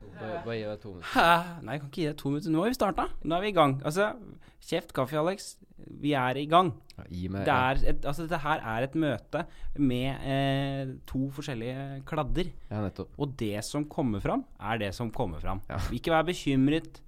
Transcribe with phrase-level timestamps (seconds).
[0.00, 1.10] Bare, bare gi deg to minutter.
[1.14, 1.62] Hæ?
[1.64, 2.52] Nei, jeg kan ikke gi deg to minutter.
[2.54, 3.04] Nå har vi starta.
[3.24, 3.74] Nå er vi i gang.
[3.88, 4.06] Altså,
[4.70, 5.50] kjeft kaffe, Alex.
[6.00, 6.70] Vi er i gang.
[6.96, 9.42] Ja, gi meg Det er et, altså, dette her er et møte
[9.80, 12.50] med eh, to forskjellige kladder.
[12.70, 13.12] Ja, nettopp.
[13.20, 15.62] Og det som kommer fram, er det som kommer fram.
[15.70, 15.78] Ja.
[15.96, 17.00] Ikke vær bekymret.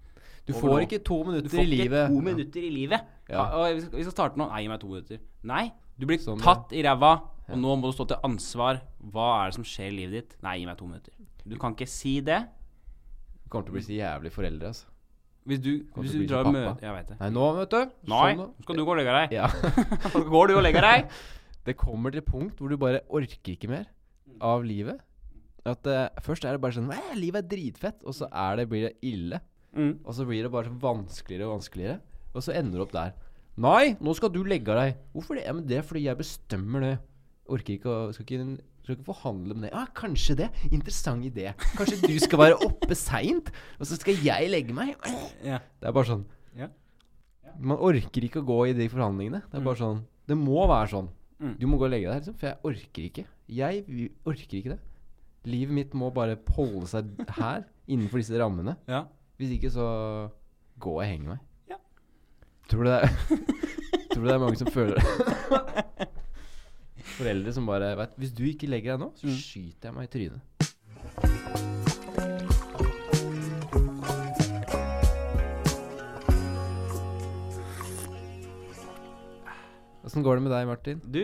[0.49, 2.09] Du får ikke to Du minutter får i ikke livet.
[2.11, 3.11] to minutter i livet.
[3.31, 3.45] Ja.
[3.57, 4.49] Og vi skal, vi skal starte nå.
[4.51, 5.21] Nei, gi meg to minutter.
[5.49, 5.65] Nei,
[6.01, 7.13] du blir Sånn, tatt i ræva,
[7.53, 8.81] og nå må du stå til ansvar.
[9.13, 10.35] Hva er det som skjer i livet ditt?
[10.43, 11.15] Nei, gi meg to minutter.
[11.47, 12.41] Du kan ikke si det.
[13.53, 14.89] Kommer til å bli så jævlig foreldre, altså.
[15.43, 16.77] Hvis du, hvis du drar møte.
[16.85, 17.17] Jeg veit det.
[17.19, 17.95] Nei, nå, vet du.
[18.13, 18.45] Nei, Sånn nå.
[18.63, 19.33] skal du gå og legge deg.
[19.35, 19.49] Ja.
[20.37, 21.17] Går du og legger deg?
[21.67, 23.89] Det kommer til et punkt hvor du bare orker ikke mer
[24.43, 25.03] av livet.
[25.67, 28.69] At uh, Først er det bare sånn «Æ, Livet er dritfett, og så er det,
[28.71, 29.39] blir det ille.
[29.75, 29.93] Mm.
[30.03, 32.01] Og så blir det bare vanskeligere og vanskeligere.
[32.33, 33.15] Og så ender du opp der.
[33.63, 34.97] Nei, nå skal du legge deg.
[35.15, 35.45] Hvorfor det?
[35.47, 36.93] Ja, men det er fordi jeg bestemmer det.
[37.53, 38.45] Orker ikke å Skal ikke,
[38.83, 39.73] skal ikke forhandle med det.
[39.75, 40.49] Ja, kanskje det.
[40.75, 41.53] Interessant idé.
[41.79, 44.95] Kanskje du skal være oppe seint, og så skal jeg legge meg.
[45.47, 45.61] Ja.
[45.81, 46.25] Det er bare sånn
[46.59, 46.69] Ja.
[47.61, 49.43] Man orker ikke å gå i de forhandlingene.
[49.51, 51.09] Det er bare sånn Det må være sånn.
[51.43, 51.55] Mm.
[51.59, 52.37] Du må gå og legge deg, liksom.
[52.39, 53.25] For jeg orker ikke.
[53.53, 53.85] Jeg
[54.25, 54.81] orker ikke det.
[55.51, 57.09] Livet mitt må bare holde seg
[57.39, 58.77] her, innenfor disse rammene.
[58.89, 59.05] ja.
[59.41, 59.87] Hvis ikke så
[60.79, 61.39] går jeg og henger meg.
[61.73, 61.79] Ja.
[62.71, 63.09] Tror du det er
[64.13, 66.09] Tror du det er mange som føler det?
[67.19, 69.37] Foreldre som bare vet Hvis du ikke legger deg nå, så Mm.
[69.39, 71.53] skyter jeg meg i trynet.
[80.03, 81.03] Åssen går det med deg, Martin?
[81.15, 81.21] Du,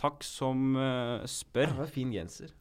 [0.00, 1.68] takk som uh, spør.
[1.74, 2.52] Det var fin genser.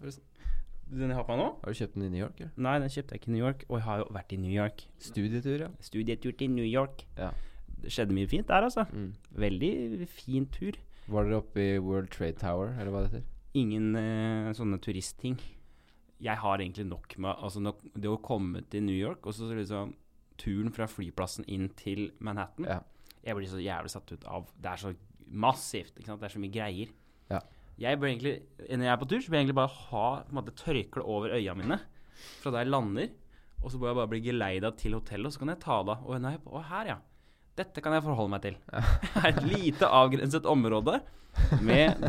[0.91, 1.45] Den jeg har på meg nå?
[1.61, 2.41] Har du kjøpt den i New York?
[2.43, 2.51] Eller?
[2.65, 3.61] Nei, den kjøpte jeg ikke i New York.
[3.69, 4.83] Og jeg har jo vært i New York.
[4.99, 5.69] Studietur, ja.
[5.87, 7.05] Studietur til New York.
[7.15, 7.29] Ja.
[7.81, 8.85] Det skjedde mye fint der, altså.
[8.93, 9.11] Mm.
[9.43, 10.77] Veldig fin tur.
[11.11, 13.27] Var dere oppe i World Trade Tower, eller hva det heter?
[13.57, 15.39] Ingen uh, sånne turistting.
[16.21, 19.49] Jeg har egentlig nok med altså nok, det å komme til New York, og så
[19.49, 19.95] liksom
[20.41, 22.67] turen fra flyplassen inn til Manhattan.
[22.69, 22.81] Ja.
[23.21, 24.93] Jeg blir så jævlig satt ut av Det er så
[25.29, 25.97] massivt.
[25.97, 26.21] Ikke sant?
[26.21, 26.93] Det er så mye greier.
[27.31, 27.41] Ja.
[27.81, 30.33] Jeg bør egentlig, Når jeg er på tur, så bør jeg egentlig bare ha på
[30.33, 31.79] en måte, tørkle over øya mine
[32.41, 33.13] fra der jeg lander.
[33.61, 35.95] Og så bør jeg bare bli geleida til hotellet, og så kan jeg ta det
[35.95, 36.47] av.
[36.49, 36.97] Og her, ja.
[37.59, 38.55] Dette kan jeg forholde meg til.
[39.27, 41.01] Et lite avgrenset område
[41.63, 41.99] med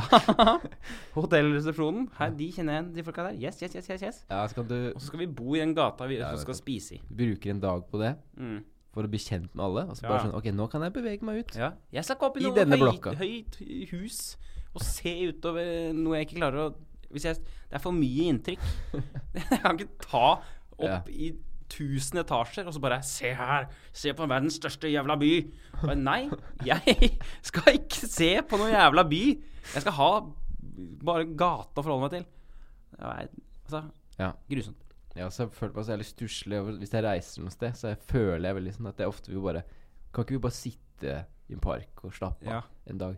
[1.16, 2.08] hotellresepsjonen.
[2.38, 3.38] De kjenner jeg igjen, de folka der.
[3.40, 4.20] Yes, yes, yes, yes, yes.
[4.30, 6.96] Ja, så du Og så skal vi bo i den gata vi Ja, skal spise
[6.98, 7.00] i.
[7.08, 8.62] Du bruker en dag på det Mm.
[8.92, 9.86] for å bli kjent med alle.
[9.90, 10.08] Og så Ja.
[10.08, 11.54] bare sånn Ok, nå kan jeg bevege meg ut.
[11.56, 11.72] Ja.
[11.92, 14.36] Jeg skal gå opp i I noe høyt, høyt hus
[14.74, 16.74] og se utover noe jeg ikke klarer å
[17.12, 17.36] jeg,
[17.68, 18.60] Det er for mye inntrykk.
[19.34, 20.40] jeg kan ikke ta
[20.78, 21.32] opp i
[21.72, 23.66] 1000 etasjer og så bare Se her!
[23.92, 25.32] Se på verdens største jævla by!
[25.80, 26.20] Bare, nei,
[26.66, 27.10] jeg
[27.48, 29.22] skal ikke se på noen jævla by!
[29.74, 30.10] Jeg skal ha
[31.04, 32.24] bare gata å forholde meg til.
[32.98, 33.28] Er,
[33.64, 33.82] altså,
[34.18, 34.32] Ja.
[34.50, 34.78] grusomt.
[35.16, 37.74] Jeg så jeg føler meg så jævlig stusslig hvis jeg reiser noe sted.
[37.76, 39.62] Så jeg føler jeg veldig sånn at jeg ofte vil bare
[40.12, 41.12] Kan ikke vi bare sitte
[41.48, 42.62] i en park og slappe av Ja.
[42.88, 43.16] en dag?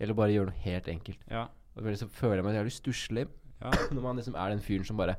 [0.00, 1.20] Eller bare gjøre noe helt enkelt.
[1.30, 1.46] Ja.
[1.76, 3.26] Og så føler jeg meg så jævlig stusslig
[3.62, 3.70] Ja.
[3.94, 5.14] når man liksom er den fyren som bare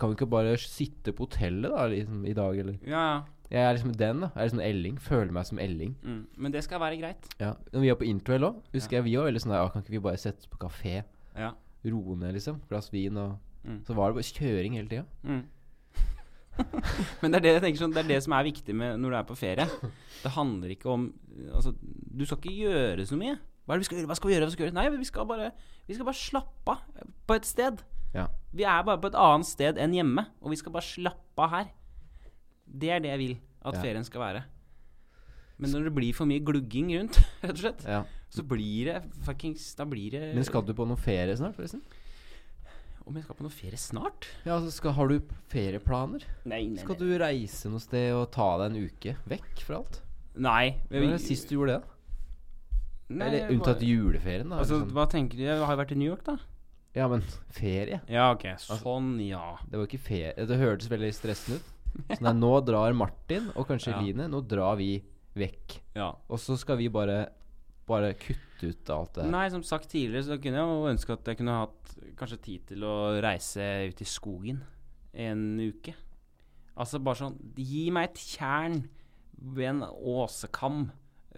[0.00, 3.22] Kan vi ikke bare sitte på hotellet da liksom, i dag, eller ja, ja.
[3.50, 4.28] Jeg er liksom den, da.
[4.34, 4.96] Jeg er liksom Elling.
[5.00, 5.92] Føler meg som Elling.
[6.02, 6.22] Mm.
[6.36, 7.28] Men det skal være greit.
[7.38, 7.52] Ja.
[7.72, 9.94] Når vi var på Interrail òg, husker jeg vi var veldig sånn der Kan ikke
[9.94, 10.96] vi bare sette oss på kafé?
[11.38, 11.52] Ja.
[11.86, 12.58] Roe ned, liksom.
[12.68, 13.36] Glass vin og
[13.66, 13.80] Mm.
[13.82, 15.04] Så var det bare kjøring hele tida.
[15.26, 15.42] Mm.
[17.20, 19.12] Men det er det jeg tenker sånn Det er det som er viktig med når
[19.12, 19.66] du er på ferie.
[20.22, 21.08] Det handler ikke om
[21.52, 23.34] Altså, du skal ikke gjøre så mye.
[23.66, 24.08] Hva er det vi skal gjøre?
[24.10, 24.46] Hva skal vi gjøre?
[24.46, 24.78] Hva skal vi gjøre?
[24.78, 25.50] Nei, vi skal bare
[25.88, 27.82] Vi skal bare slappe av på et sted.
[28.14, 28.26] Ja.
[28.54, 31.50] Vi er bare på et annet sted enn hjemme, og vi skal bare slappe av
[31.52, 31.72] her.
[32.66, 33.34] Det er det jeg vil
[33.66, 33.82] at Ja.
[33.82, 34.44] ferien skal være.
[35.58, 38.02] Men når det blir for mye glugging rundt, rett og slett, ja.
[38.30, 41.80] så blir det fuckings Da blir det Men skal du på noe ferie snart, forresten?
[43.06, 44.26] Om jeg skal på noe ferie snart?
[44.44, 45.20] Ja, altså skal, Har du
[45.52, 46.24] ferieplaner?
[46.44, 50.00] Nei, nei, Skal du reise noe sted og ta deg en uke vekk fra alt?
[50.36, 50.76] Nei.
[50.90, 51.82] Når var det sist du gjorde det?
[51.86, 51.95] da?
[53.08, 54.58] Nei, Eller unntatt bare- juleferien, da?
[54.58, 54.90] Altså, sånn.
[54.90, 55.42] hva tenker du?
[55.44, 56.36] Jeg har jo vært i New York, da.
[56.96, 57.20] Ja, men
[57.52, 58.00] ferie?
[58.08, 58.46] Ja, ok.
[58.58, 59.58] Sånn, ja.
[59.68, 61.72] Det var ikke ferie Det hørtes veldig stressende ut.
[62.16, 64.00] Så nei, nå drar Martin, og kanskje Ja.
[64.00, 65.02] Line, nå drar vi
[65.36, 65.80] vekk.
[65.94, 66.12] ja.
[66.28, 67.28] Og så skal vi bare
[67.86, 69.30] Bare kutte ut alt det her.
[69.30, 72.82] Nei, som sagt tidligere, så kunne jeg ønske at jeg kunne hatt kanskje tid til
[72.82, 73.62] å reise
[73.92, 74.58] ut i skogen
[75.14, 75.94] en uke.
[76.76, 78.88] Altså bare sånn Gi meg et tjern
[79.38, 80.90] ved en åsekam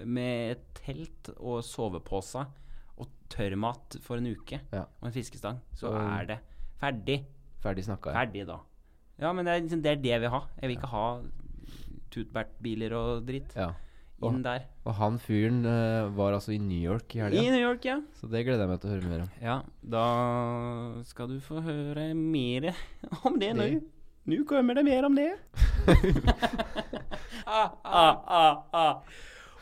[0.06, 2.44] med telt og sovepose
[2.98, 4.84] og tørrmat for en uke Ja.
[5.00, 5.60] og en fiskestang.
[5.74, 6.38] Så Og- er det
[6.80, 7.24] ferdig.
[7.62, 8.10] Ferdig snakka.
[8.12, 8.20] Ja.
[8.24, 8.58] Ferdig, da.
[9.18, 10.40] Ja, men det er, liksom, det er det vi vil ha.
[10.62, 11.20] Jeg vil ikke ha
[12.14, 13.72] tutbert-biler og dritt ja.
[14.24, 14.64] inn der.
[14.86, 17.42] Og han fyren uh, var altså i New York i I.
[17.50, 17.98] New York, ja.
[18.14, 19.30] Så det gleder jeg meg til å høre mer om.
[19.42, 22.70] Ja, da skal du få høre mer
[23.24, 23.62] om det nå.
[23.62, 23.94] Det-
[24.28, 25.30] Nå kommer det mer om det.
[27.46, 28.98] ah, ah, ah, ah.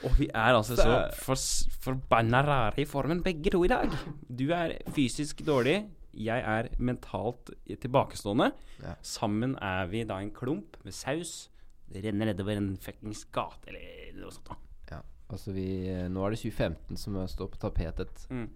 [0.04, 1.40] Og vi er altså så for,
[1.84, 3.92] forbanna rare i formen begge to i dag.
[4.28, 5.78] Du er fysisk dårlig.
[6.16, 8.50] Jeg er mentalt tilbakestående.
[8.82, 8.94] Ja.
[9.04, 11.48] Sammen er vi da en klump med saus.
[11.92, 14.50] Det renner nedover en fuckings gate eller noe sånt.
[14.50, 14.60] da.
[14.96, 15.00] Ja.
[15.32, 15.66] Altså vi
[16.12, 18.26] Nå er det 2015 som står på tapetet.
[18.30, 18.48] Mm.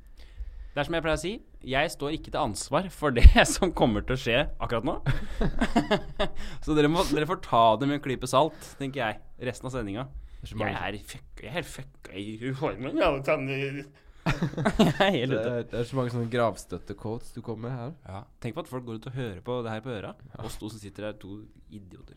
[0.71, 1.31] Det er som jeg pleier å si,
[1.67, 5.01] jeg står ikke til ansvar for det som kommer til å skje akkurat nå.
[6.65, 9.19] så dere, må, dere får ta det med en klype salt, tenker jeg,
[9.51, 10.07] resten av sendinga.
[10.41, 13.03] Det er Jeg er fucka Jeg er helt fucka i formen.
[13.03, 13.57] alle tanner.
[13.57, 17.93] Jeg er helt det er, det er så mange sånne gravstøtte-quotes du kommer med her.
[18.07, 18.21] Ja.
[18.41, 20.15] Tenk på at folk går ut og hører på det her på øra.
[20.45, 21.41] Oss to som sitter her, to
[21.73, 22.17] idioter.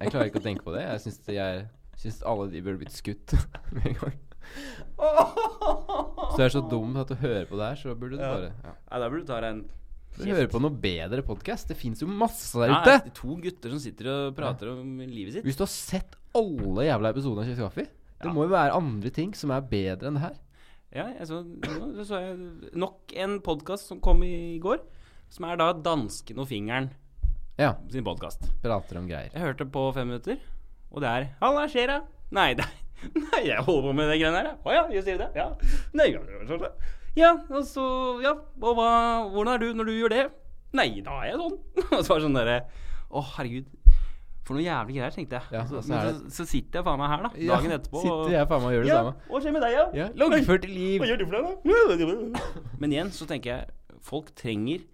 [0.00, 0.82] Jeg klarer ikke å tenke på det.
[0.86, 1.66] Jeg syns, jeg
[2.00, 3.36] syns alle de burde blitt skutt
[3.76, 4.16] med en gang.
[6.32, 8.32] Så du er så dum at du hører på det her, så burde du Ja.
[8.34, 8.72] bare ja.
[8.90, 9.64] Nei, da burde du ta deg en
[10.16, 11.68] Du hører på noe bedre podkast.
[11.68, 12.94] Det fins jo masse der Ja, ute.
[13.10, 15.44] er to gutter som sitter og prater om livet sitt.
[15.44, 17.86] Hvis du har sett alle jævla episodene av Kjeft Kaffe,
[18.22, 20.36] det må jo være andre ting som er bedre enn det her.
[20.96, 22.36] Ja, jeg så, nå så jeg
[22.78, 24.80] nok en podkast som kom i går,
[25.28, 26.90] som er da Dansken og fingeren
[27.58, 27.74] Ja.
[27.92, 28.48] sin podkast.
[28.62, 29.30] Prater om greier.
[29.34, 30.38] Jeg hørte på fem minutter,
[30.92, 32.00] og det er Halla, skjer det?
[32.32, 32.82] Nei, det er
[33.20, 34.54] Nei, jeg holder på med de greiene her.
[34.64, 35.28] Å ja, gjør sier det?
[35.36, 35.50] Ja.
[35.92, 36.06] Nei,
[37.16, 38.90] ja, ja, sånn ja, og Ja, hva
[39.32, 40.24] Hvordan er du når du gjør det?
[40.76, 41.58] Nei, da er jeg sånn.
[41.96, 42.56] Og så var det sånn derre
[43.06, 43.68] Å, herregud.
[44.46, 45.54] For noe jævlig greier, tenkte jeg.
[45.56, 47.30] Ja, så, så så, så sitter jeg faen meg her, da.
[47.48, 48.02] Dagen etterpå.
[48.04, 49.14] Sitter jeg faen meg og gjør det ja, samme.
[49.30, 49.86] Hva skjer med deg, ja?
[49.98, 50.98] Ja, Loggført liv.
[51.02, 51.48] Hva gjør du for deg,
[52.28, 52.44] da?
[52.82, 54.84] Men igjen så tenker jeg folk trenger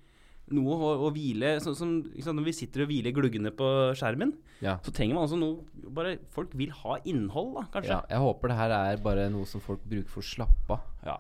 [0.53, 3.67] noe å, å hvile Sånn som sant, når vi sitter og hviler gluggene på
[3.99, 4.33] skjermen,
[4.65, 4.79] Ja.
[4.85, 7.93] så trenger man altså noe Bare folk vil ha innhold, da, kanskje.
[7.93, 8.01] ja.
[8.09, 10.89] Jeg håper det her er bare noe som folk bruker for å slappe av.
[11.05, 11.19] Ja.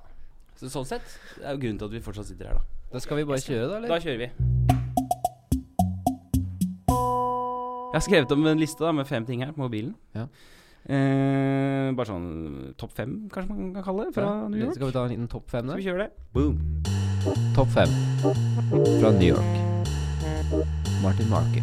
[0.62, 1.06] Så sånn sett
[1.40, 2.82] det er jo grunnen til at vi fortsatt sitter her, da.
[2.92, 4.28] Da skal vi bare kjøre, da, Da kjører vi.
[7.92, 9.96] Jeg har skrevet om en liste da med fem ting her på mobilen.
[10.14, 10.28] Ja.
[10.86, 12.30] Eh, bare sånn
[12.78, 14.30] topp fem, kanskje man kan kalle det, fra.
[14.48, 14.78] New York.
[14.78, 16.10] Skal vi ta en liten topp fem Skal vi kjøre det?
[16.32, 16.56] Boom.
[17.58, 17.92] Topp fem
[19.02, 19.52] fra New York.
[21.02, 21.62] Martin Marker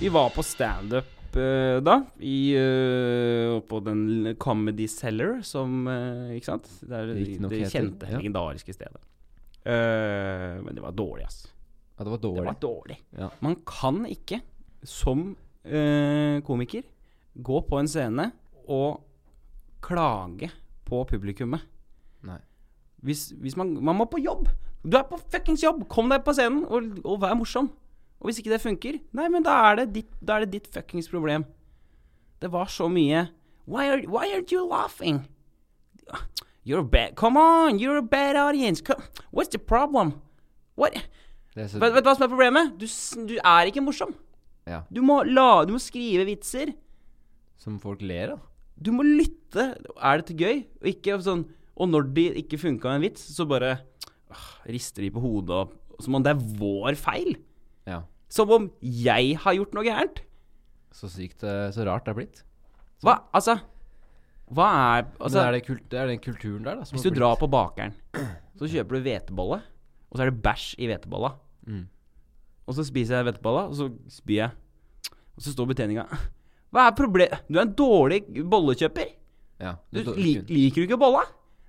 [0.00, 6.50] Vi var på standup uh, da, i, uh, på den Comedy Cellar, som uh, Ikke
[6.52, 6.68] sant?
[6.82, 8.18] Det er det, det kjente, ja.
[8.18, 9.02] legendariske stedet.
[9.60, 11.42] Eh, men det var dårlig, ass.
[11.98, 12.44] Ja, det var Det dårlig.
[12.46, 12.98] var dårlig.
[13.18, 13.30] Ja.
[13.40, 14.40] Man kan ikke,
[14.82, 16.82] som eh, komiker,
[17.36, 18.30] gå på en scene
[18.66, 19.02] og
[19.84, 20.50] klage
[20.88, 21.60] på publikummet.
[22.24, 22.38] Nei.
[23.04, 24.48] Hvis, hvis man, man må på jobb.
[24.82, 25.84] Du er på fuckings jobb!
[25.88, 27.68] Kom deg på scenen og, og vær morsom.
[28.20, 30.66] Og hvis ikke det funker, nei, men da er det ditt, da er det ditt
[30.74, 31.46] fuckings problem.
[32.40, 33.26] Det var så mye
[33.70, 35.22] Why, are, why aren't you laughing?
[36.64, 38.80] You're bad Come on, you're a bad audience.
[38.80, 39.02] Come,
[39.32, 40.14] what's the problem?
[40.76, 40.92] What?
[41.54, 42.74] Det Vet, vet du hva som er problemet?
[42.80, 42.86] Du,
[43.28, 44.12] du er ikke morsom.
[44.68, 46.74] ja, Du må, la, du må skrive vitser.
[47.60, 48.40] som folk ler av.
[48.80, 49.74] Du må lytte.
[50.00, 50.60] Er det til gøy?
[50.80, 51.42] Og ikke sånn
[51.76, 53.74] Og når de ikke funka en vits, så bare
[54.30, 57.34] åh, rister de på hodet og Som om det er vår feil.
[57.90, 58.00] Ja.
[58.30, 60.22] Som om jeg har gjort noe gærent.
[60.94, 62.40] Så sykt eh, Så rart det er blitt.
[63.04, 63.16] Hva?
[63.34, 63.56] Altså
[64.50, 66.86] Hva er Altså, det er, det, kult, det er den kulturen der, da.
[66.86, 67.94] som hvis du drar på bakeren,
[68.58, 69.60] så kjøper du hvetebolle,
[70.10, 71.30] og så er det bæsj i hvetebolla.
[71.70, 71.84] Mm.
[72.66, 75.14] Og så spiser jeg hvetebolla, og så spyr jeg.
[75.38, 76.06] Og så står betjeninga
[76.74, 77.46] Hva er problemet?
[77.50, 79.14] Du er en dårlig bollekjøper.
[79.62, 79.76] Ja.
[79.90, 81.24] Du, Du, lik, liker du ikke bolla?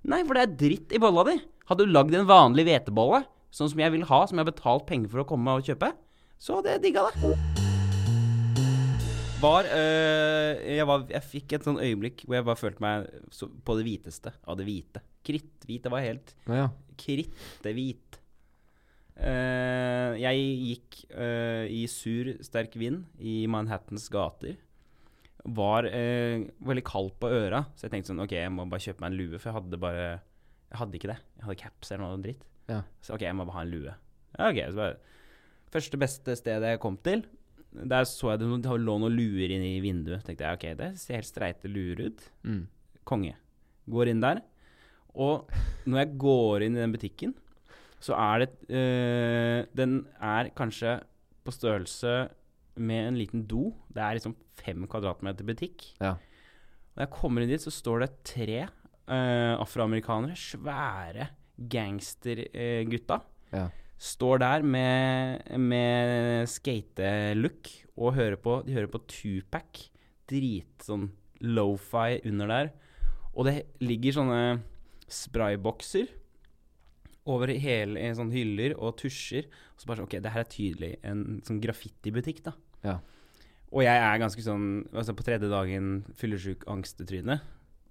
[0.09, 1.37] Nei, for det er dritt i bolla di.
[1.69, 4.85] Hadde du lagd en vanlig hvetebolle, sånn som jeg vil ha, som jeg har betalt
[4.89, 5.91] penger for å komme og kjøpe,
[6.41, 7.35] så det digga det.
[9.41, 13.45] Var, øh, jeg, var, jeg fikk et sånn øyeblikk hvor jeg bare følte meg så,
[13.45, 15.03] på det hviteste av det hvite.
[15.25, 15.83] Kritthvit.
[15.85, 16.65] Det var helt ja, ja.
[16.97, 18.17] kritthvit.
[19.21, 24.57] Uh, jeg gikk uh, i sur, sterk vind i Manhattans gater.
[25.45, 29.05] Var uh, veldig kald på øra, så jeg tenkte sånn OK, jeg må bare kjøpe
[29.05, 31.21] meg en lue, for jeg hadde bare Jeg hadde ikke det.
[31.37, 32.49] Jeg hadde caps eller noe dritt.
[32.71, 32.81] Ja.
[33.05, 33.97] Så OK, jeg må bare ha en lue.
[34.39, 34.99] Ja, ok, så bare
[35.71, 37.23] Første beste stedet jeg kom til,
[37.71, 40.25] der så jeg det, lå noen luer inne i vinduet.
[40.27, 42.25] tenkte jeg OK, det ser helt streite luer ut.
[42.43, 42.65] Mm.
[43.07, 43.37] Konge.
[43.91, 44.41] Går inn der.
[45.15, 45.47] Og
[45.87, 47.33] når jeg går inn i den butikken,
[48.01, 50.99] så er det øh, Den er kanskje
[51.45, 52.29] på størrelse
[52.75, 53.71] med en liten do.
[53.93, 55.85] Det er liksom fem kvadratmeter butikk.
[56.01, 56.15] Ja.
[56.95, 61.29] Når jeg kommer inn dit, så står det tre øh, afroamerikanere, svære
[61.71, 63.21] gangstergutta.
[63.51, 63.67] Ja.
[64.01, 67.69] Står der med, med skate-look
[68.01, 69.83] og hører på De hører på Tupac.
[70.31, 72.71] Drit sånn lofi under der.
[73.35, 74.41] Og det ligger sånne
[75.11, 76.09] spraybokser
[77.29, 79.45] over hele i sånne hyller og tusjer.
[79.75, 82.55] Og så bare sånn, ok, det her er tydelig en sånn graffitibutikk, da.
[82.85, 82.97] Ja.
[83.71, 87.37] Og jeg er ganske sånn altså På tredje dagen fyllesyk angstetryne.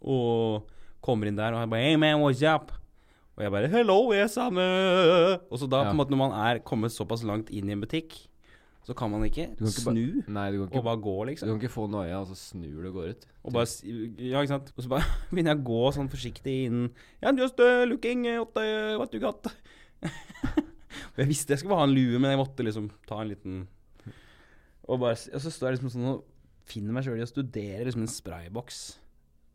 [0.02, 0.66] Og
[1.04, 2.79] kommer inn der og jeg bare Hey man, what's up?
[3.40, 4.64] Og jeg bare Hello, yes, I'm samme.
[5.48, 7.80] Og så da, på en måte, når man er kommet såpass langt inn i en
[7.80, 8.12] butikk,
[8.84, 11.48] så kan man ikke, kan ikke ba- snu Nei, du kan og bare gå, liksom.
[11.48, 13.24] du kan ikke få noia, og så snur du og går ut.
[13.48, 13.66] Og bare,
[14.20, 14.68] ja, ikke sant?
[14.76, 16.82] Og så bare begynner jeg å gå sånn forsiktig inn
[17.22, 19.48] Yeah, just uh, looking at uh, what you got.
[21.16, 23.58] jeg visste jeg skulle bare ha en lue, men jeg måtte liksom ta en liten
[24.84, 26.24] Og, bare, og så står jeg liksom sånn og
[26.68, 28.80] finner meg sjøl i å studere liksom en sprayboks.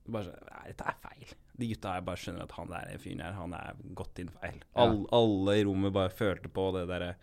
[0.09, 1.35] Bare sånn Nei, dette er feil.
[1.55, 4.57] De gutta her bare skjønner at han der fyren her, han er gått inn feil.
[4.59, 4.83] Ja.
[4.83, 7.13] All, alle i rommet bare følte på det derre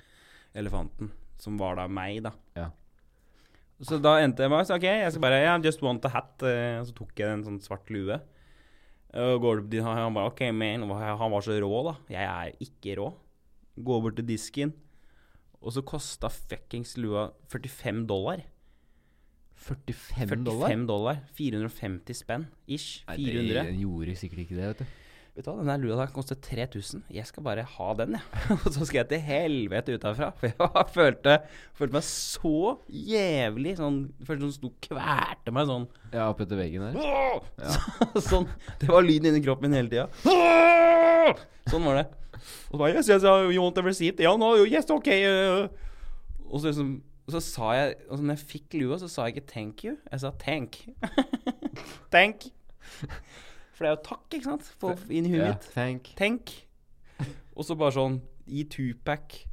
[0.56, 1.10] elefanten,
[1.40, 2.32] som var da meg, da.
[2.56, 2.70] Ja.
[3.82, 6.36] Så da endte jeg med så OK, jeg skal bare yeah, just want a hat.
[6.46, 8.20] eh, Og så tok jeg en sånn svart lue.
[9.12, 10.86] Og går opp til han bare OK, man.
[10.94, 11.96] Han var så rå, da.
[12.14, 13.08] Jeg er ikke rå.
[13.82, 14.72] Går bort til disken,
[15.60, 18.42] og så kosta fuckings lua 45 dollar.
[19.62, 20.74] 45, 45 dollar?
[20.88, 21.22] dollar.
[21.38, 23.04] 450 spenn ish.
[23.08, 23.46] Nei, 400.
[23.48, 24.98] det, den gjorde sikkert ikke det, vet du.
[25.32, 27.06] Vet du hva, den lua der koster 3000.
[27.08, 28.40] Jeg skal bare ha den, jeg.
[28.58, 30.28] Og så skal jeg til helvete ut herfra.
[30.36, 31.36] For jeg følte,
[31.78, 35.86] følte meg så jævlig sånn Følte sånn sto og meg sånn.
[36.12, 37.00] Ja, opp etter veggen der.
[37.00, 37.78] Ja.
[38.30, 38.50] sånn.
[38.82, 40.10] Det var lyden inni kroppen min hele tida.
[41.70, 42.10] Sånn var det.
[42.68, 44.20] Og så bare Yes, yes, uh, you want a receipt?
[44.20, 45.08] Ja, no, yes, ok.
[45.24, 45.88] uh.
[46.52, 46.98] Og så, liksom,
[47.30, 49.98] så sa jeg Og når jeg fikk lua, så sa jeg ikke 'thank you'.
[50.10, 50.88] Jeg sa tenk
[52.14, 52.50] tenk
[53.72, 54.74] For det er jo takk, ikke sant?
[54.78, 55.70] For, inn i huet yeah, mitt.
[55.74, 56.12] thank.
[56.16, 56.66] Tenk.
[57.56, 59.46] Og så bare sånn i Tupac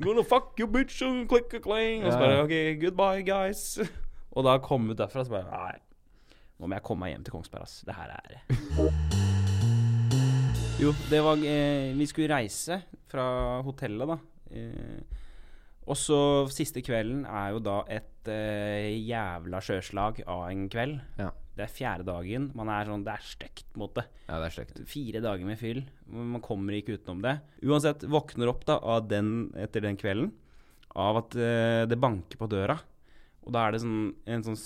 [0.00, 2.04] Gonna fuck you, bitch, and click a clang.
[2.06, 2.42] Og så bare.
[2.44, 3.80] OK, goodbye, guys.
[4.36, 5.78] Og da kom ut derfra, så bare Nei,
[6.60, 7.80] nå må jeg komme meg hjem til Kongsberg, ass.
[7.82, 8.36] Det her er
[10.82, 12.78] Jo, det var eh, Vi skulle reise
[13.10, 13.24] fra
[13.66, 14.18] hotellet, da.
[14.54, 15.26] Eh,
[15.88, 16.20] og så
[16.52, 20.98] siste kvelden er jo da et eh, jævla sjøslag av en kveld.
[21.20, 21.30] Ja.
[21.58, 22.50] Det er fjerde dagen.
[22.54, 24.04] Man er sånn Det er stygt, på en måte.
[24.28, 24.84] Ja, det er.
[24.86, 25.80] Fire dager med fyll.
[26.06, 27.38] Man kommer ikke utenom det.
[27.66, 30.30] Uansett, våkner opp da av den etter den kvelden
[30.98, 32.78] av at eh, det banker på døra.
[33.46, 34.58] Og da er det sånn, en sånn,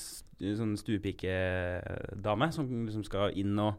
[0.59, 3.79] sånn stuepikedame som liksom skal inn og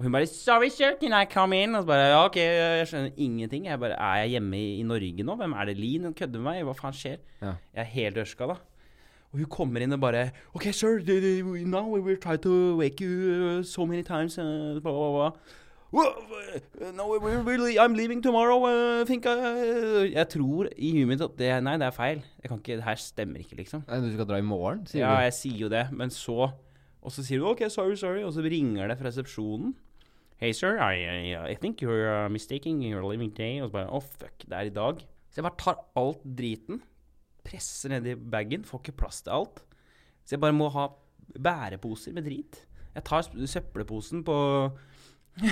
[0.00, 2.86] Og hun bare 'Sorry, sir, can I come in?' Og så bare Ja, OK, jeg
[2.88, 3.66] skjønner ingenting.
[3.66, 5.36] Jeg bare Er jeg hjemme i, i Norge nå?
[5.36, 5.76] Hvem er det?
[5.76, 6.04] Lin?
[6.04, 6.64] Hun kødder med meg?
[6.64, 7.18] Hva faen skjer?
[7.42, 7.52] Ja.
[7.76, 8.56] Jeg er helt ørska, da.
[9.32, 10.98] Og hun kommer inn og bare OK, sir,
[11.66, 14.38] now we will try to wake you uh, so many times.
[14.38, 15.30] Uh, blah, blah, blah.
[15.92, 17.12] Uh, no,
[17.44, 18.64] really, I'm leaving tomorrow.
[18.64, 22.22] Uh, think I, jeg tror i huet mitt at det, nei, det er feil.
[22.42, 23.84] Jeg kan ikke, det her stemmer ikke, liksom.
[23.88, 25.22] Nei, du skal dra i morgen, sier Ja, du?
[25.28, 26.50] jeg sier jo det, men så
[27.02, 29.74] Og så sier du OK, sorry, sorry, og så ringer det fra resepsjonen.
[30.40, 33.58] Hey, sir, I, I, I think you're uh, mistaking your living day.
[33.60, 35.02] Og så bare Å, fuck, det er i dag.
[35.28, 36.80] Så jeg bare tar alt driten,
[37.44, 39.60] presser ned i bagen, får ikke plass til alt.
[40.24, 40.86] Så jeg bare må ha
[41.36, 42.62] bæreposer med drit.
[42.94, 44.38] Jeg tar søppelposen på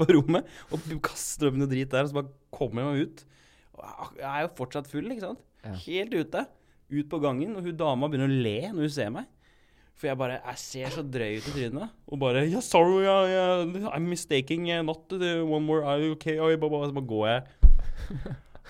[0.00, 3.22] på rommet og kaster opp noe drit der, og så bare kommer jeg meg ut.
[3.78, 5.46] Og Jeg er jo fortsatt full, ikke sant?
[5.62, 5.76] Ja.
[5.86, 6.42] Helt ute.
[6.90, 9.30] Ut på gangen, og hun dama begynner å le når hun ser meg.
[10.00, 11.96] For jeg bare Jeg ser så drøy ut i trynet.
[12.08, 14.64] Og bare yeah, Sorry, yeah, yeah, I'm mistaking.
[14.86, 16.38] Not one more are you okay?
[16.38, 17.42] og blah, bare, Så bare går jeg.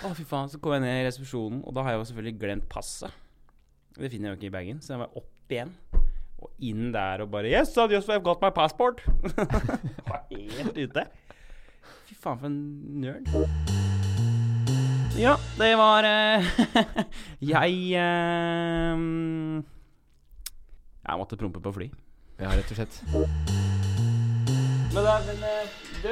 [0.01, 0.51] Å, fy faen.
[0.51, 3.15] Så kom jeg ned i resepsjonen, og da har jeg jo selvfølgelig glemt passet.
[3.95, 5.75] Det finner jeg jo ikke i bagen, så jeg var opp igjen.
[6.41, 9.03] Og inn der og bare Yes, I just have got my passport.
[10.09, 11.05] Var helt ute.
[12.09, 12.59] Fy faen, for en
[13.05, 13.29] nerd.
[15.21, 16.47] Ja, det var eh,
[17.53, 19.03] Jeg eh,
[21.11, 21.89] Jeg måtte prompe på fly.
[22.39, 23.01] Ja, rett og slett.
[24.95, 25.73] Men, da, men eh,
[26.05, 26.11] du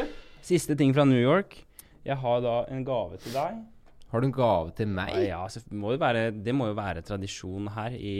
[0.48, 1.54] Siste ting fra New York.
[2.06, 3.60] Jeg har da en gave til deg.
[4.08, 5.12] Har du en gave til meg?
[5.26, 8.14] Ja, så må det, være, det må jo være tradisjon her i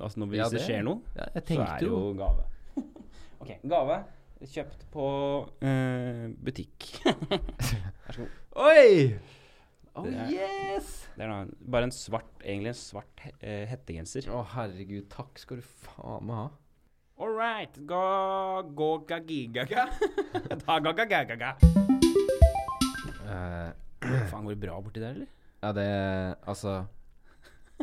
[0.00, 2.14] Altså når, hvis Ja, det, det- skjer noe, Ja, jeg så er det jo jo
[2.18, 2.46] gave.
[3.40, 4.00] ok, gave.
[4.50, 5.06] Kjøpt på
[5.62, 6.90] uh, butikk.
[8.06, 8.34] Vær så god.
[8.56, 9.39] Oi!
[9.98, 11.08] Oh, Det er- yes!
[11.16, 14.28] Det er noe, bare en svart, egentlig en svart he uh, hettegenser.
[14.30, 15.08] Å, herregud.
[15.10, 16.48] Takk skal du faen meg ha.
[17.20, 17.74] All right.
[17.84, 18.04] Gå,
[19.08, 19.86] ga, ga.
[20.64, 21.50] Da, ga, ga, ga, ga, ga.
[23.30, 23.72] Eh,
[24.30, 25.28] Faen, går det bra borti der, eller?
[25.60, 25.84] ja, det
[26.48, 26.86] Altså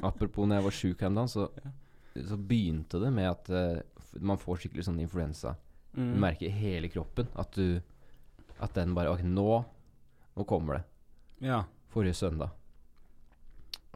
[0.04, 1.46] Apropos når jeg var sjuk her om dagen, så,
[2.28, 5.56] så begynte det med at uh, man får skikkelig sånn influensa.
[5.94, 6.20] Du Mm.
[6.22, 7.80] merker i hele kroppen at du
[8.62, 9.64] At den bare Ok, nå
[10.38, 10.84] Nå kommer det.
[11.48, 11.64] Ja.
[11.94, 12.52] Forrige søndag.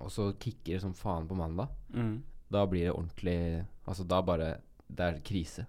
[0.02, 1.70] Og så kicker det som faen på mandag.
[1.94, 2.22] Mm.
[2.52, 4.58] Da blir det ordentlig Altså, da bare
[4.92, 5.66] Det er krise.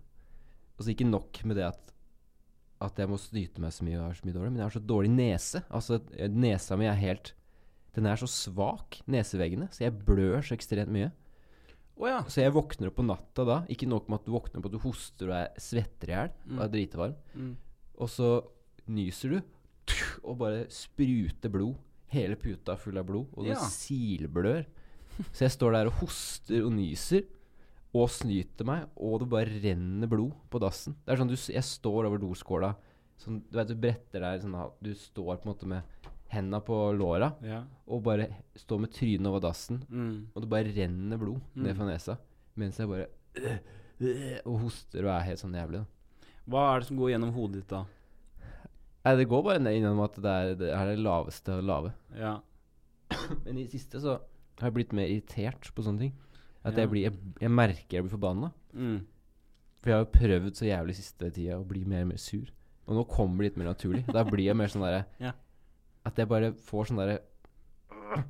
[0.79, 1.93] Og så ikke nok med det at
[2.83, 4.75] At jeg må snyte meg så mye og har så mye dårlig, men jeg har
[4.75, 5.61] så dårlig nese.
[5.71, 7.35] Altså, nesa mi er helt
[7.95, 11.11] Den er så svak, neseveggene, så jeg blør så ekstremt mye.
[12.01, 12.23] Oh, ja.
[12.27, 13.59] Så jeg våkner opp på natta da.
[13.69, 16.31] Ikke nok med at du våkner opp at du hoster og er svetter i hjel
[16.49, 16.57] Mm.
[16.59, 17.15] og er dritvarm.
[17.37, 17.57] Mm.
[18.01, 18.31] Og så
[18.89, 19.41] nyser du
[20.25, 21.77] og bare spruter blod.
[22.13, 23.61] Hele puta full av blod, og det Ja.
[23.73, 24.65] silblør.
[25.33, 27.25] Så jeg står der og hoster og nyser
[27.95, 30.95] og snyter meg, og det bare renner blod på dassen.
[31.05, 32.75] Det er sånn du, Jeg står over doskåla.
[33.19, 35.83] Sånn, du vet du bretter der sånn Du står på en måte med
[36.33, 37.65] henda på låra ja.
[37.87, 38.27] og bare
[38.57, 40.27] står med trynet over dassen, Mm.
[40.35, 41.77] og det bare renner blod ned Mm.
[41.77, 42.19] fra nesa.
[42.57, 43.59] Mens jeg bare øh,
[44.01, 45.85] øh, og hoster og er helt sånn jævlig.
[45.85, 45.85] da.
[46.49, 47.85] Hva er det som går gjennom hodet ditt da?
[49.05, 51.93] Nei, det går bare ned innom at det er det, er det laveste av lave.
[52.17, 52.37] Ja.
[53.45, 54.19] Men i det siste så
[54.61, 56.13] har jeg blitt mer irritert på sånne ting.
[56.65, 56.85] At Ja.
[56.85, 58.53] jeg blir jeg, jeg merker jeg blir forbanna.
[58.73, 59.01] Mm.
[59.83, 62.47] For jeg har jo prøvd så jævlig siste tida å bli mer og mer sur.
[62.87, 64.05] Og nå kommer det litt mer naturlig.
[64.07, 65.33] Da blir jeg mer sånn derre Ja.
[66.07, 67.19] At jeg bare får sånn derre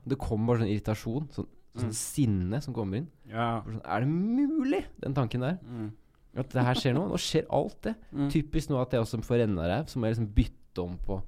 [0.07, 1.29] Det kommer bare sånn irritasjon.
[1.35, 1.93] Sånn, sånn Mm.
[1.93, 3.09] sinne som kommer inn.
[3.29, 3.62] Ja.
[3.67, 4.85] Sånn, er det mulig?
[5.00, 5.59] Den tanken der.
[5.64, 5.93] Mm.
[6.37, 7.09] At det her skjer nå.
[7.09, 7.95] Nå skjer alt det.
[8.14, 8.31] Mm.
[8.31, 11.21] Typisk nå at jeg også får rennaræv, så må jeg liksom bytte om på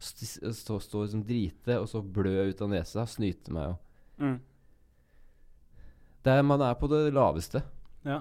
[0.00, 3.78] st- Stå, stå liksom drite, og så blø ut av nesa, snyte meg og
[4.18, 4.40] Mm.
[6.24, 7.62] Det er, Man er på det laveste,
[8.04, 8.20] Ja.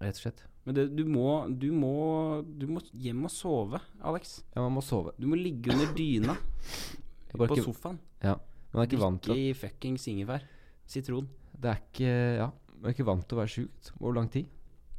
[0.00, 0.42] rett og slett.
[0.66, 4.42] Men det, du, må, du, må, du må hjem og sove, Alex.
[4.54, 5.14] Ja, man må sove.
[5.18, 6.36] Du må ligge under dyna
[7.32, 7.98] på ikke, sofaen.
[8.22, 10.42] man er ikke vant til Drikke i fuckings ingefær.
[10.86, 11.26] Sitron.
[11.58, 13.90] Det er ikke Ja, man er ikke vant til å være sjuk.
[13.98, 14.46] Hvor lang tid?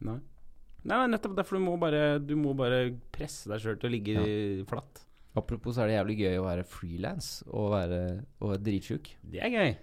[0.02, 0.18] Nei.
[0.86, 3.94] Nei, men nettopp derfor du må bare, du må bare presse deg sjøl til å
[3.94, 4.66] ligge Ja.
[4.66, 5.06] flatt.
[5.36, 9.12] Apropos så er det jævlig gøy å være frilans og være, og dritsjuk.
[9.30, 9.78] Det er gøy.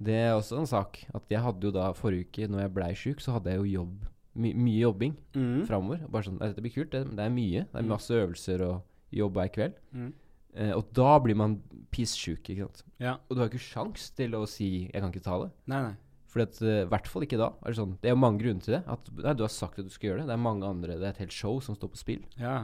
[0.00, 1.04] Det er også en sak.
[1.14, 3.82] At jeg hadde jo da forrige uke, når jeg blei sjuk, så hadde jeg jo
[3.84, 4.06] jobb.
[4.38, 5.66] My, mye jobbing Mm.
[5.66, 6.08] framover.
[6.08, 6.90] Bare sånn Dette blir kult.
[6.90, 7.64] Det, det er mye.
[7.66, 7.88] Det er Mm.
[7.88, 9.74] masse øvelser og jobb hver kveld.
[9.94, 10.12] Mm.
[10.54, 11.60] Eh, og da blir man
[11.92, 12.82] pissjuk, ikke sant.
[13.00, 13.14] Ja.
[13.28, 15.50] Og du har ikke sjans til å si 'jeg kan ikke ta det'.
[15.66, 15.96] Nei, nei.
[16.28, 17.52] For i hvert fall ikke da.
[17.64, 18.82] Er det, sånn, det er jo mange grunner til det.
[18.90, 20.26] At, nei, du har sagt at du skal gjøre det.
[20.28, 22.26] Det er mange andre, det er et helt show som står på spill.
[22.40, 22.58] Ja.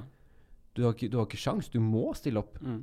[0.76, 1.70] Du har ikke, du har ikke sjans.
[1.72, 2.58] Du må stille opp.
[2.60, 2.82] Mm.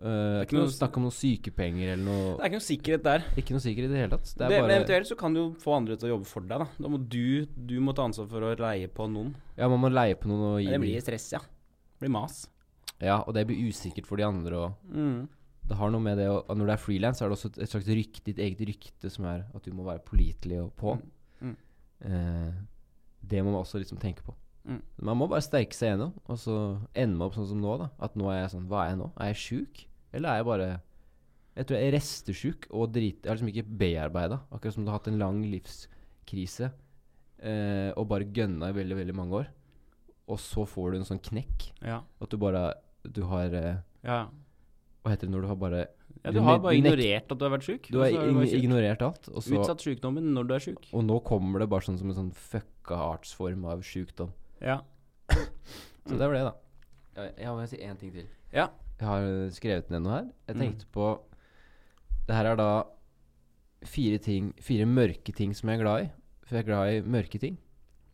[0.00, 2.64] Uh, det er ikke noe snakk om noen sykepenger eller noe Det er ikke noe
[2.64, 3.24] sikkerhet der.
[3.42, 4.30] Ikke noe sikkerhet i det hele tatt.
[4.30, 6.68] Det Det men eventuelt så kan du få andre til å jobbe for deg, da.
[6.86, 9.34] Da må du, du må ta ansvar for å leie på noen.
[9.58, 11.42] Ja, man må leie på noen og gi Det blir stress, ja.
[11.42, 12.46] Det blir mas.
[12.96, 15.28] Ja, og det blir usikkert for de andre og Mm.
[15.70, 17.70] Det har noe med det å Når du er frilans, er det også et, et
[17.70, 20.96] slags rykte, ditt eget rykte som er at du må være pålitelig og på.
[21.40, 21.56] Mm.
[22.10, 22.52] Eh,
[23.30, 24.34] det må man også liksom tenke på.
[24.64, 24.82] Mm.
[25.08, 26.56] Man må bare sterke seg gjennom, og så
[26.92, 27.88] ende man opp sånn som nå, da.
[28.02, 29.08] At nå er jeg sånn Hva er jeg nå?
[29.16, 29.82] Er jeg sjuk?
[30.10, 30.68] Eller er jeg bare
[31.54, 33.22] Jeg tror jeg er restesjuk og drit...
[33.22, 34.40] Jeg har liksom ikke bearbeida.
[34.50, 39.16] Akkurat som du har hatt en lang livskrise eh, og bare gønna i veldig, veldig
[39.16, 39.50] mange år.
[40.30, 41.70] Og så får du en sånn knekk.
[41.82, 42.02] Ja.
[42.22, 44.22] At du bare Du har eh, ja.
[45.02, 45.80] Hva heter det når du har bare
[46.24, 46.30] ja.
[46.30, 47.86] Du Du har bare ignorert at du har vært sjuk.
[47.88, 50.90] Du har er ing ignorert alt, og så Utsatt sykdommen når du er sjuk.
[50.92, 54.32] Og nå kommer det bare sånn som en sånn fucka artsform av sjukdom.
[54.60, 54.80] Ja.
[55.30, 56.52] Så det var det, da.
[57.16, 58.26] Jeg, jeg må si én ting til.
[58.52, 58.68] Ja.
[59.00, 60.26] Jeg har skrevet ned noe her.
[60.48, 60.60] Jeg Mm.
[60.60, 61.06] tenkte på
[62.26, 62.84] Det her er da
[63.86, 66.10] fire ting Fire mørke ting som jeg er glad i.
[66.44, 67.56] For jeg er glad i mørke ting.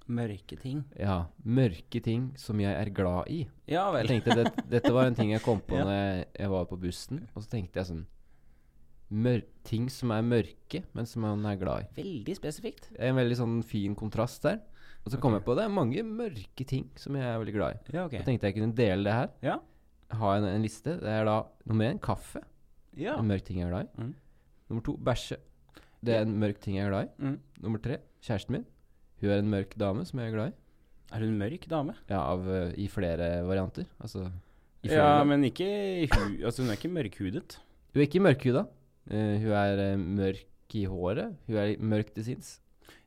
[0.06, 0.84] Mørke ting.
[0.98, 3.40] Ja, mørke ting som jeg er glad i.
[3.66, 4.06] Ja Jeg vel.
[4.12, 5.84] tenkte det, Dette var en ting jeg kom på Ja.
[5.84, 7.24] når jeg, jeg var på bussen.
[7.34, 8.04] Og så tenkte jeg sånn
[9.66, 12.02] Ting som er mørke, men som man er glad i.
[12.02, 12.88] Veldig spesifikt.
[12.98, 14.60] En veldig sånn fin kontrast der.
[15.04, 17.76] Og så kom jeg på det er mange mørke ting som jeg er veldig glad
[17.76, 17.94] i.
[17.94, 18.18] Ja, okay.
[18.22, 19.28] Så tenkte jeg kunne dele det her.
[19.46, 19.56] Ja.
[20.18, 20.96] Ha en, en liste.
[21.02, 22.42] Det er da nummer én kaffe.
[22.98, 23.14] Ja.
[23.20, 24.02] En mørk ting jeg er glad i.
[24.02, 24.14] Mm.
[24.70, 25.38] Nummer to bæsje.
[26.02, 27.28] Det er en mørk ting jeg er glad i.
[27.30, 27.36] Mm.
[27.62, 28.66] Nummer tre kjæresten min.
[29.20, 30.56] Hun er en mørk dame som jeg er glad i.
[31.16, 31.94] Er hun mørk dame?
[32.10, 33.86] Ja, av, eh, I flere varianter.
[34.02, 34.26] Altså
[34.82, 35.68] i flere Ja, men ikke
[36.12, 36.24] hu...
[36.44, 37.56] Altså, hun er ikke mørkhudet.
[37.92, 38.66] Hun er ikke mørkhuda.
[39.06, 41.36] Uh, hun er uh, mørk i håret.
[41.46, 42.56] Hun er mørk til sinns.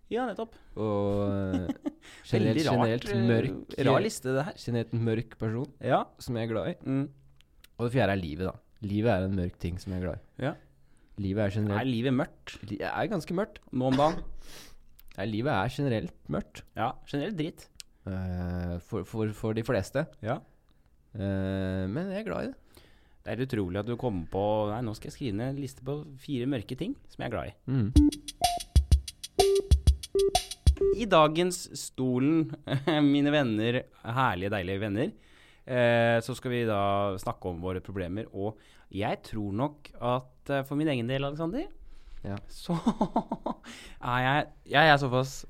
[0.09, 0.55] Ja, nettopp.
[0.79, 1.91] Og uh,
[2.25, 3.05] generelt, rart.
[3.05, 4.57] generelt mørk Rar liste, det her.
[4.57, 6.03] Generelt mørk person Ja.
[6.19, 6.75] som jeg er glad i.
[6.87, 7.05] Mm.
[7.77, 8.55] Og det fjerde er livet, da.
[8.87, 10.47] Livet er en mørk ting som jeg er glad i.
[10.47, 10.55] Ja.
[11.19, 13.59] Livet er Er livet mørkt Det er ganske mørkt.
[13.71, 14.23] nå om dagen?
[15.19, 16.61] Nei, livet er generelt mørkt.
[16.79, 17.65] Ja, generelt dritt.
[18.07, 20.05] eh, for, for, for de fleste.
[20.23, 20.37] Ja.
[21.11, 22.85] Eh, men jeg er glad i det.
[23.25, 25.83] Det er utrolig at du kommer på Nei, nå skal jeg skrive ned en liste
[25.85, 27.53] på fire mørke ting som jeg er glad i.
[27.67, 27.89] Mm.
[31.03, 32.47] I dagens Stolen,
[33.13, 33.81] mine venner,
[34.15, 35.11] herlige, deilige venner,
[35.67, 36.79] eh, så skal vi da
[37.21, 38.31] snakke om våre problemer.
[38.31, 38.55] Og
[38.95, 41.67] jeg tror nok at for min egen del, Aleksander,
[42.25, 42.35] Ja.
[42.51, 42.75] så
[44.03, 45.45] er jeg Jeg er såpass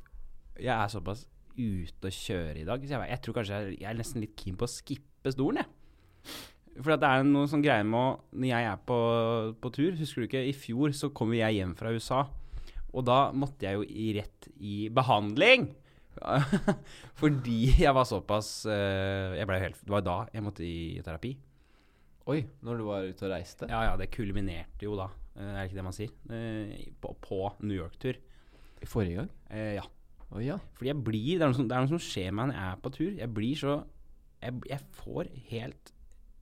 [0.59, 1.23] Jeg er såpass
[1.59, 2.83] ute å kjøre i dag.
[2.85, 5.63] Så jeg, jeg tror kanskje jeg, jeg er nesten litt keen på å skippe stolen,
[5.63, 6.35] jeg.
[6.79, 8.99] For at det er noe sånn greier med å Når jeg er på,
[9.59, 12.21] på tur Husker du ikke, i fjor så kom jeg hjem fra USA.
[12.93, 15.67] Og da måtte jeg jo i rett i behandling.
[17.19, 21.35] Fordi jeg var såpass eh, Jeg ble helt Det var da jeg måtte i terapi.
[22.29, 23.69] Oi, når du var ute og reiste?
[23.71, 25.07] Ja, ja, det kulminerte jo da.
[25.39, 26.11] Eh, er det ikke det man sier?
[26.35, 28.19] Eh, på, på New York-tur.
[28.83, 29.31] I forrige gang?
[29.49, 29.85] Eh, ja.
[30.29, 30.59] Oh, ja.
[30.77, 32.81] Fordi jeg blir Det er som, det er noe som skjer meg når jeg er
[32.85, 33.11] på tur.
[33.17, 33.77] Jeg blir så
[34.43, 35.89] Jeg, jeg får helt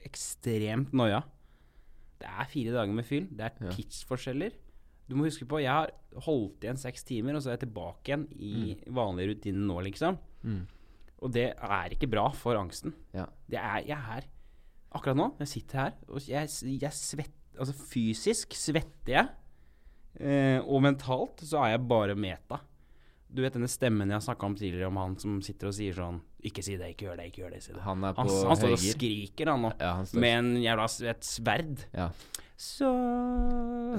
[0.05, 1.21] ekstremt noia.
[2.21, 3.27] Det er fire dager med fyll.
[3.31, 3.71] Det er Ja.
[3.73, 4.51] tidsforskjeller.
[5.07, 5.91] Du må huske på, jeg har
[6.25, 10.17] holdt igjen seks timer, og så er jeg tilbake igjen i vanlig rutine nå, liksom.
[10.43, 10.65] Mm.
[11.23, 12.93] Og det er ikke bra for angsten.
[13.15, 13.25] Ja.
[13.49, 14.27] Det er, jeg er
[14.97, 16.47] Akkurat nå, jeg sitter her, og jeg,
[16.79, 19.27] jeg svetter Altså fysisk svetter jeg.
[20.17, 22.61] Eh, og mentalt så er jeg bare meta.
[23.27, 25.97] Du vet denne stemmen jeg har snakka om tidligere, om han som sitter og sier
[25.97, 27.59] sånn Ikke si det, ikke gjør det, ikke gjør det.
[27.65, 27.81] Si det.
[27.83, 29.71] Han er på Han, han står og skriker, han nå.
[29.83, 31.83] Ja, han Med en jævla et sverd.
[31.91, 32.07] Ja.
[32.57, 32.87] Så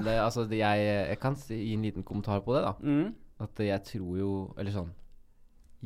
[0.03, 2.73] Det, altså, det, jeg, jeg kan si, gi en liten kommentar på det, da.
[2.81, 3.13] mm,
[3.45, 4.89] At jeg tror jo Eller sånn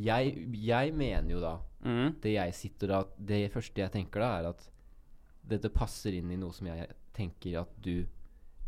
[0.01, 1.51] Jeg, jeg mener jo da
[1.85, 4.69] mm, Det jeg sitter da Det første jeg tenker da, er at
[5.43, 8.05] dette passer inn i noe som jeg tenker at du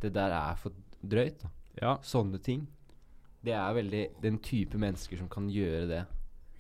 [0.01, 0.71] Det der er for
[1.05, 1.41] drøyt.
[1.41, 1.49] da
[1.81, 1.97] Ja.
[2.01, 2.67] Sånne ting.
[3.43, 6.05] Det er veldig den type mennesker som kan gjøre det.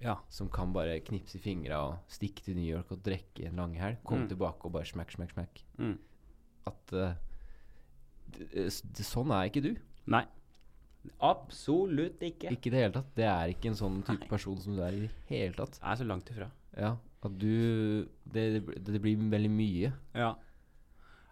[0.01, 0.17] Ja.
[0.29, 3.73] Som kan bare knipse i fingra og stikke til New York og drikke en lang
[3.75, 3.97] helg.
[4.03, 4.29] Komme Mm.
[4.29, 5.63] tilbake og bare smack, smack, smack.
[5.79, 5.97] Mm.
[6.67, 9.75] At d- Sånn er ikke du.
[10.07, 10.25] Nei.
[11.21, 12.49] Absolutt ikke.
[12.51, 13.11] Ikke i det hele tatt.
[13.17, 14.27] Det er ikke en sånn type Nei.
[14.31, 15.77] person som du er i det hele tatt.
[15.81, 16.49] Jeg er så langt ifra.
[16.77, 19.93] Ja, at du Det, det, det blir veldig mye.
[20.15, 20.33] Ja.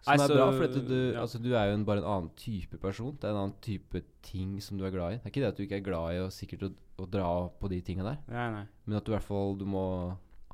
[0.04, 1.20] Som Nei, er så- bra, for at du, ja.
[1.22, 3.14] altså, du er jo en, bare en annen type person.
[3.16, 5.16] Det er en annen type ting som du er glad i.
[5.16, 7.30] Det er ikke det at du ikke er glad i å, sikkert å, å dra
[7.60, 8.66] på de tinga der, Nei, nei.
[8.86, 9.84] men at du i hvert fall du må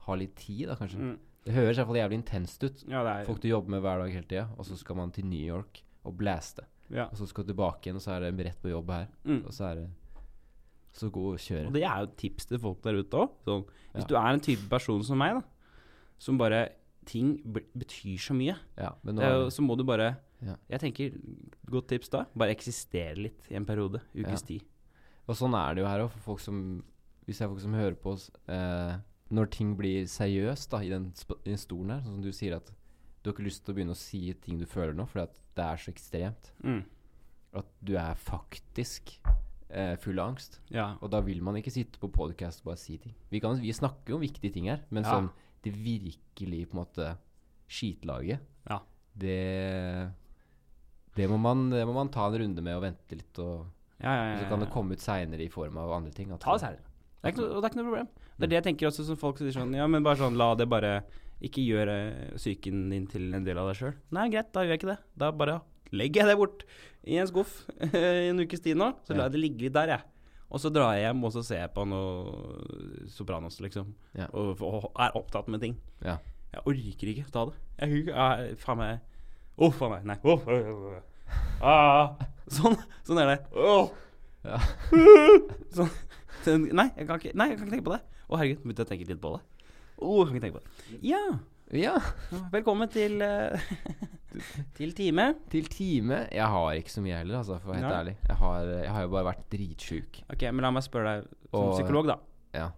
[0.07, 0.99] ha litt tid, da, kanskje.
[1.03, 1.19] Mm.
[1.45, 2.85] Det høres i hvert fall jævlig intenst ut.
[2.87, 5.11] Ja, det er Folk du jobber med hver dag hele tida, og så skal man
[5.11, 6.63] til New York og blaste.
[6.91, 7.07] ja.
[7.11, 9.09] Og så skal du tilbake igjen, og så er det rett på jobb her.
[9.25, 9.43] Mm.
[9.47, 9.89] Og så er det
[10.93, 11.67] Så god å kjøre.
[11.69, 13.31] Og det er jo et tips til folk der ute òg.
[13.47, 14.07] Sånn, hvis Ja.
[14.09, 15.43] du er en type person som meg, da,
[16.19, 16.69] som bare
[17.09, 20.57] Ting be betyr så mye, Ja, er så må du bare Ja.
[20.69, 21.15] Jeg tenker
[21.71, 22.25] Godt tips da.
[22.37, 24.01] Bare eksistere litt i en periode.
[24.15, 24.63] Ukes tid.
[25.29, 26.83] Og sånn er det jo her òg, for folk som
[27.27, 28.97] Hvis det er folk som hører på oss eh,
[29.31, 31.13] Når ting blir seriøst da, i den,
[31.45, 32.73] i den stolen her, sånn som du sier at
[33.21, 35.35] du har ikke lyst til å begynne å si ting du føler nå, fordi at
[35.55, 36.47] det er så ekstremt.
[36.65, 36.79] Mm.
[37.61, 39.13] At du er faktisk
[39.69, 40.57] eh, full av angst.
[40.73, 40.95] Ja.
[41.05, 43.13] Og da vil man ikke sitte på podcast og bare si ting.
[43.29, 45.19] Vi, kan, vi snakker jo om viktige ting her, men Ja.
[45.19, 45.29] sånn
[45.65, 47.11] det virkelig på en måte
[47.71, 48.81] skitlaget, Ja.
[49.17, 50.11] det
[51.17, 53.67] det må, man, det må man ta en runde med og vente litt, og,
[54.01, 56.31] Ja, ja, ja, så kan det komme ut seinere i form av andre ting.
[56.41, 56.87] Ta det seinere.
[57.21, 58.07] Det er ikke og det er ikke noe problem.
[58.39, 60.55] Det er det jeg tenker også som folk sier sånn Ja, men bare sånn, la
[60.57, 61.03] det bare
[61.45, 61.97] Ikke gjøre
[62.39, 63.93] psyken din til en del av deg sjøl.
[64.17, 64.99] Nei, greit, da gjør jeg ikke det.
[65.21, 65.59] Da bare
[65.93, 66.65] legger jeg det bort
[67.05, 67.53] i en skuff
[67.97, 68.91] i en ukes tid nå.
[69.05, 70.03] Så lar jeg det ligge litt der, jeg.
[70.51, 73.93] Og så drar jeg hjem og så ser jeg på noe Sopranos, liksom.
[74.19, 74.27] Ja.
[74.35, 75.77] Og, og er opptatt med ting.
[76.03, 76.19] Ja.
[76.51, 77.55] Jeg orker ikke ta det.
[77.79, 78.99] Jeg, jeg, faen meg
[79.61, 80.09] Å, faen meg.
[80.11, 80.19] Nei.
[80.27, 80.99] Oh, å.
[81.63, 82.17] Ah,
[82.51, 82.75] sånn,
[83.07, 83.39] sånn er det.
[84.49, 84.59] Ja.
[85.77, 86.67] sånn.
[86.73, 88.01] Nei, jeg kan ikke, nei, jeg kan ikke tenke på det.
[88.27, 89.43] Å, herregud, begynte jeg å tenke litt på det.
[90.01, 91.01] Å, jeg kan ikke tenke på det.
[91.05, 91.23] Ja,
[91.77, 91.95] ja.
[92.53, 93.61] velkommen til eh,
[94.79, 95.25] Til time.
[95.51, 97.99] Til time Jeg har ikke så mye heller, altså, for å være helt ja.
[98.01, 98.15] ærlig.
[98.29, 100.21] Jeg har, jeg har jo bare vært dritsjuk.
[100.35, 102.17] Ok, men la meg spørre deg som Og- psykolog, da.
[102.55, 102.69] Ja.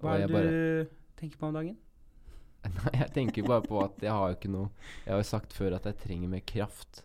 [0.00, 1.76] Hva Og er jeg det bare- du tenker på om dagen?
[2.80, 4.66] Nei, jeg tenker bare på at jeg har jo ikke noe
[5.06, 7.04] Jeg har jo sagt før at jeg trenger mer kraft.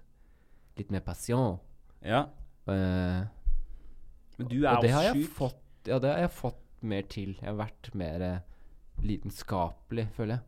[0.79, 1.59] Litt mer passion.
[2.03, 2.25] Ja,
[2.65, 3.21] Uh,
[4.39, 5.33] men du er jo sjuk.
[5.37, 7.35] fått Ja, det har jeg fått mer til.
[7.37, 8.39] Jeg har vært mer uh,
[9.05, 10.43] lidenskapelig, føler jeg,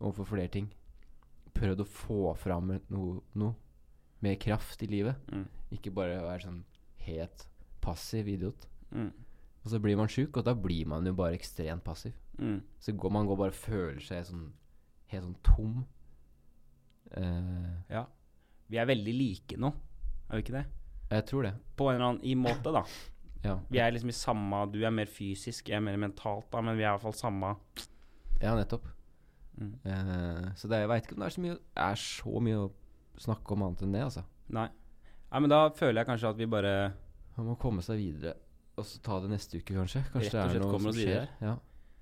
[0.00, 0.68] overfor flere ting.
[1.56, 3.54] Prøvd å få fram noe, noe
[4.24, 5.18] mer kraft i livet.
[5.32, 5.46] Mm.
[5.74, 6.62] Ikke bare være sånn
[7.06, 7.46] helt
[7.84, 8.68] passiv idiot.
[8.90, 9.10] Mm.
[9.64, 12.14] Og så blir man sjuk, og da blir man jo bare ekstremt passiv.
[12.38, 12.60] Mm.
[12.80, 14.48] Så går man går bare og føler seg sånn
[15.12, 15.76] helt sånn tom.
[17.14, 18.06] Uh, Ja.
[18.68, 19.70] Vi er veldig like nå,
[20.28, 20.66] er vi ikke det?
[21.08, 21.54] jeg tror det.
[21.76, 22.84] På en eller annen i måte, da.
[23.38, 23.52] Ja.
[23.70, 26.74] Vi er liksom i samme Du er mer fysisk, jeg er mer mentalt, da, men
[26.74, 27.52] vi er i hvert fall samme
[28.42, 28.88] ja, nettopp.
[29.58, 29.72] Mm.
[29.84, 32.68] Eh, så det, jeg veit ikke om det er så, mye, er så mye å
[33.18, 34.24] snakke om annet enn det, altså.
[34.54, 34.68] Nei.
[35.28, 36.74] Nei, men da føler jeg kanskje at vi bare
[37.36, 38.32] Man må komme seg videre,
[38.78, 40.04] og så ta det neste uke, kanskje.
[40.12, 41.26] Kanskje det er noe som skjer.
[41.44, 41.56] Ja.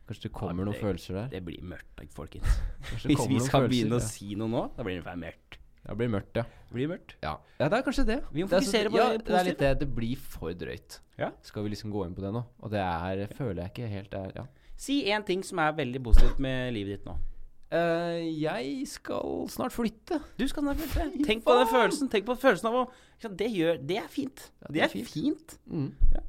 [0.07, 1.31] Kanskje det kommer Ja, noen følelser der.
[1.33, 2.59] Det blir mørkt, folkens.
[3.09, 4.07] Hvis vi skal begynne å ja.
[4.07, 5.59] si noe nå, da blir det mørkt.
[5.87, 6.45] Ja, det blir mørkt, ja.
[6.69, 7.17] Det blir mørkt.
[7.23, 7.33] ja.
[7.59, 8.19] Ja, det er kanskje det.
[8.31, 9.59] Vi må Det er fokusere på ja, det det positive.
[9.61, 9.73] det.
[9.81, 10.99] Det blir for drøyt.
[11.19, 11.31] Ja.
[11.47, 12.43] Skal vi liksom gå inn på det nå?
[12.63, 14.47] Og det er, føler jeg ikke helt er Ja.
[14.77, 17.15] Si én ting som er veldig positivt med livet ditt nå.
[17.73, 20.21] Eh, jeg skal snart flytte.
[20.39, 21.25] Du skal snart flytte.
[21.27, 22.09] Tenk på den følelsen.
[22.09, 22.87] Tenk på følelsen av å
[23.27, 24.51] Det gjør Det er fint.
[24.63, 25.59] Ja, det, er fint.
[25.67, 25.91] Mm.
[26.15, 26.23] Ja.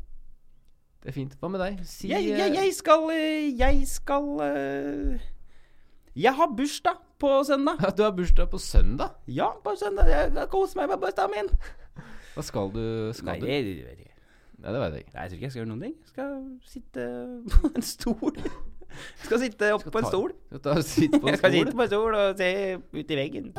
[1.03, 1.35] Det er fint.
[1.39, 1.83] Hva med deg?
[1.85, 4.41] Si Jeg, eh, jeg, jeg skal eh, Jeg skal
[6.15, 7.85] Jeg har bursdag på søndag.
[7.97, 9.13] Du har bursdag på søndag.
[9.27, 10.09] Ja, på søndag.
[10.09, 11.53] Jeg koser meg med bursdagen min.
[12.33, 13.13] Hva skal du?
[13.13, 14.17] Skal Nei, det det vet jeg ikke.
[14.57, 15.13] Nei, det vet jeg ikke.
[15.13, 15.95] Nei, jeg tror ikke jeg skal gjøre noen ting.
[16.01, 16.33] Jeg skal
[16.65, 17.05] sitte
[17.53, 18.41] på en stol.
[18.97, 20.31] Jeg skal sitte Skal på en stol.
[20.51, 23.19] Skal ta sitte på en Jeg skal sitte på en stol og se ut i
[23.23, 23.51] veggen.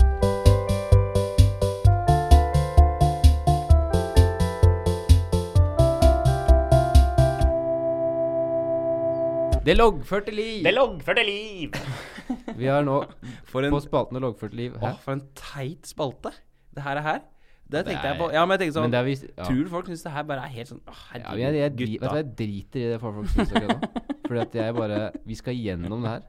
[9.69, 10.63] Det loggførte liv!
[10.65, 11.75] Det loggførte liv!
[12.61, 14.77] Vi har nå en, på spalten Det loggførte liv.
[14.81, 14.95] Her.
[14.95, 16.33] Åh, for en teit spalte.
[16.75, 17.19] Det her er her.
[17.69, 18.31] Det det tenkte jeg er- på.
[18.33, 19.45] Ja, men jeg tenkte sånn er vi ja.
[19.45, 22.15] Tror folk syns det her bare er helt sånn Herregud, Ja, jeg, jeg, du, gutta.
[22.17, 24.18] jeg driter i det folk syns akkurat nå.
[24.29, 26.27] Fordi at jeg bare Vi skal gjennom det her.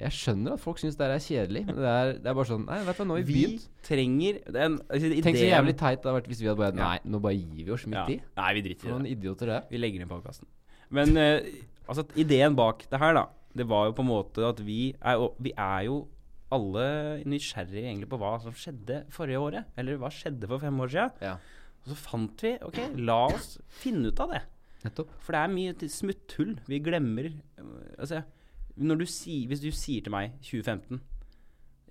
[0.00, 2.48] Jeg skjønner at folk syns det her er kjedelig, men det er, det er bare
[2.48, 5.74] sånn Nei, vet du hva, nå har vi Vi trenger den altså, Tenk så jævlig
[5.76, 7.98] teit det hadde vært hvis vi hadde bare Nei, nå bare gir vi oss midt
[8.00, 8.06] ja.
[8.14, 8.16] i.
[8.40, 8.94] Nei, vi driter i det.
[8.94, 9.68] noen idioter det er.
[9.68, 10.48] Vi legger ned podkasten.
[10.92, 11.52] Men uh,
[11.84, 13.26] altså, ideen bak det her, da,
[13.60, 16.00] det var jo på en måte at vi er, vi er jo
[16.52, 16.86] alle
[17.28, 19.68] nysgjerrige egentlig på hva som skjedde forrige året.
[19.80, 21.22] Eller hva skjedde for fem år siden.
[21.24, 21.36] Ja.
[21.82, 24.42] Og så fant vi Ok, la oss finne ut av det.
[24.84, 25.10] Nettopp.
[25.22, 26.56] For det er mye smutthull.
[26.68, 28.22] Vi glemmer øh, Altså,
[28.76, 30.98] når du sier Hvis du sier til meg 2015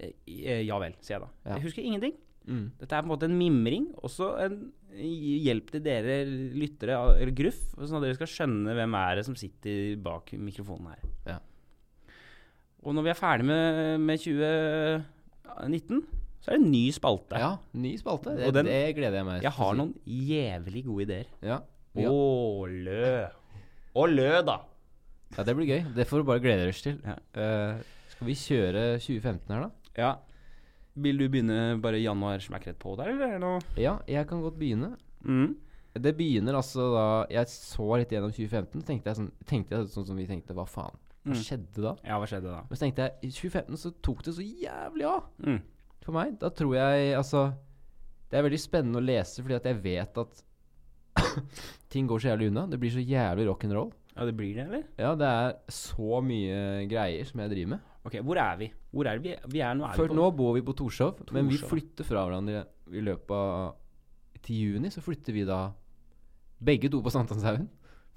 [0.01, 1.29] eh, eh, Ja vel, sier jeg da.
[1.45, 1.55] Ja.
[1.59, 2.15] Jeg husker ingenting.
[2.49, 2.71] Mm.
[2.81, 3.83] Dette er på en måte en mimring.
[4.01, 4.55] Også en
[4.97, 6.15] hjelp til dere
[6.57, 10.89] lyttere, eller gruff, sånn at dere skal skjønne hvem er det som sitter bak mikrofonen
[10.89, 11.05] her.
[11.29, 11.37] Ja.
[12.81, 16.01] Og når vi er ferdig med, med 2019,
[16.41, 17.37] så er det en ny spalte.
[17.39, 18.33] Ja, ny spalte.
[18.39, 21.29] Det, den- det gleder jeg meg til Jeg har noen jævlig gode ideer.
[21.45, 21.59] Ja.
[21.95, 22.11] Å, Ja.
[22.71, 23.29] lø.
[23.95, 24.59] Å, lø, da.
[25.37, 25.81] ja, det blir gøy.
[25.95, 26.99] Det får du bare glede dere til.
[27.03, 27.15] Ja.
[27.35, 27.81] Uh,
[28.13, 29.71] skal vi kjøre 2015 her, da?
[29.97, 30.11] Ja.
[30.95, 34.27] Vil du begynne bare januar smekk rett på der, eller er det noe Ja, jeg
[34.27, 34.97] kan godt begynne.
[35.23, 35.55] mm.
[35.93, 40.05] Det begynner altså da Jeg så litt gjennom 2015, tenkte jeg sånn, tenkte jeg sånn
[40.07, 40.53] som vi tenkte.
[40.55, 40.95] Hva faen?
[41.25, 41.41] Hva Mm.
[41.43, 41.95] skjedde da?
[42.07, 42.61] Ja, hva skjedde da?
[42.69, 45.61] Men så tenkte jeg i 2015 så tok det så jævlig av Mm.
[46.01, 46.39] for meg.
[46.39, 47.53] Da tror jeg altså
[48.31, 50.43] Det er veldig spennende å lese fordi at jeg vet at
[51.93, 52.67] ting går så jævlig unna.
[52.71, 53.91] Det blir så jævlig rock'n'roll.
[54.15, 54.83] Ja, det blir det, eller?
[54.99, 57.91] Ja, det er så mye greier som jeg driver med.
[58.03, 58.71] Ok, hvor er vi?
[58.91, 59.35] Hvor er vi?
[59.53, 62.07] Vi er, nå er For vi på nå bor vi på Torshov, men vi flytter
[62.07, 63.77] fra hverandre i løpet av
[64.41, 65.67] Til juni så flytter vi da
[66.61, 67.67] begge to på Sankthanshaugen,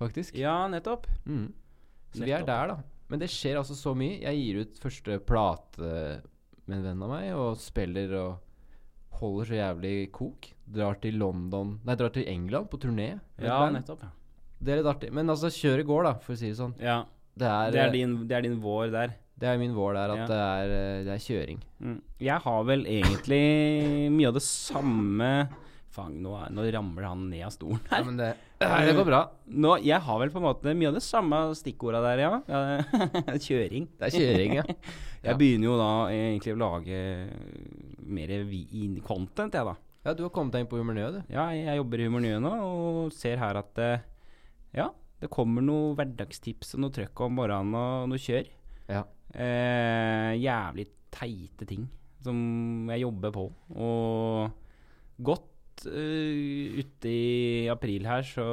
[0.01, 0.37] faktisk.
[0.37, 1.07] Ja, nettopp.
[1.29, 1.53] Mm.
[2.15, 2.77] Så vi er der, da.
[3.09, 4.23] Men det skjer altså så mye.
[4.23, 5.93] Jeg gir ut første plate
[6.65, 10.49] med en venn av meg, og spiller og holder så jævlig kok.
[10.67, 13.21] Drar til London Nei, drar til England på turné.
[13.39, 13.77] Ja, band.
[13.77, 14.03] nettopp.
[14.03, 14.09] Ja.
[14.65, 15.11] Det er litt artig.
[15.13, 16.75] Men altså, kjøret går, da, for å si det sånn.
[16.81, 17.03] ja.
[17.37, 19.15] Det er, Det er din, det er din vår der.
[19.37, 20.27] det er min vår der at Ja.
[20.31, 21.59] det, er, eh, det er kjøring.
[21.83, 21.97] Mm.
[22.21, 25.49] Jeg har vel egentlig mye av det samme
[25.95, 29.21] Fang, nå, nå ramler han ned av stolen Ja, men det, det går bra.
[29.47, 32.41] Nå, jeg har vel på en måte mye av det samme stikkorda der, ja.
[33.39, 33.87] Kjøring.
[33.99, 34.65] Det er kjøring, ja.
[35.25, 35.37] Jeg Ja.
[35.39, 36.99] begynner jo da egentlig å lage
[38.05, 38.33] mer
[39.07, 39.75] content, jeg, da.
[40.05, 41.21] Ja, du har kommet deg inn på Humor Nye, du.
[41.33, 44.05] Ja, jeg jobber i Humor Nye nå, og ser her at eh,
[44.77, 44.91] ja,
[45.23, 48.51] det kommer noe hverdagstips og noe trøkk om morgenen og noe kjør.
[48.93, 49.07] Ja.
[49.33, 51.87] Eh, jævlig teite ting
[52.25, 53.47] som jeg jobber på.
[53.73, 58.47] Og godt uh, ute i april her, så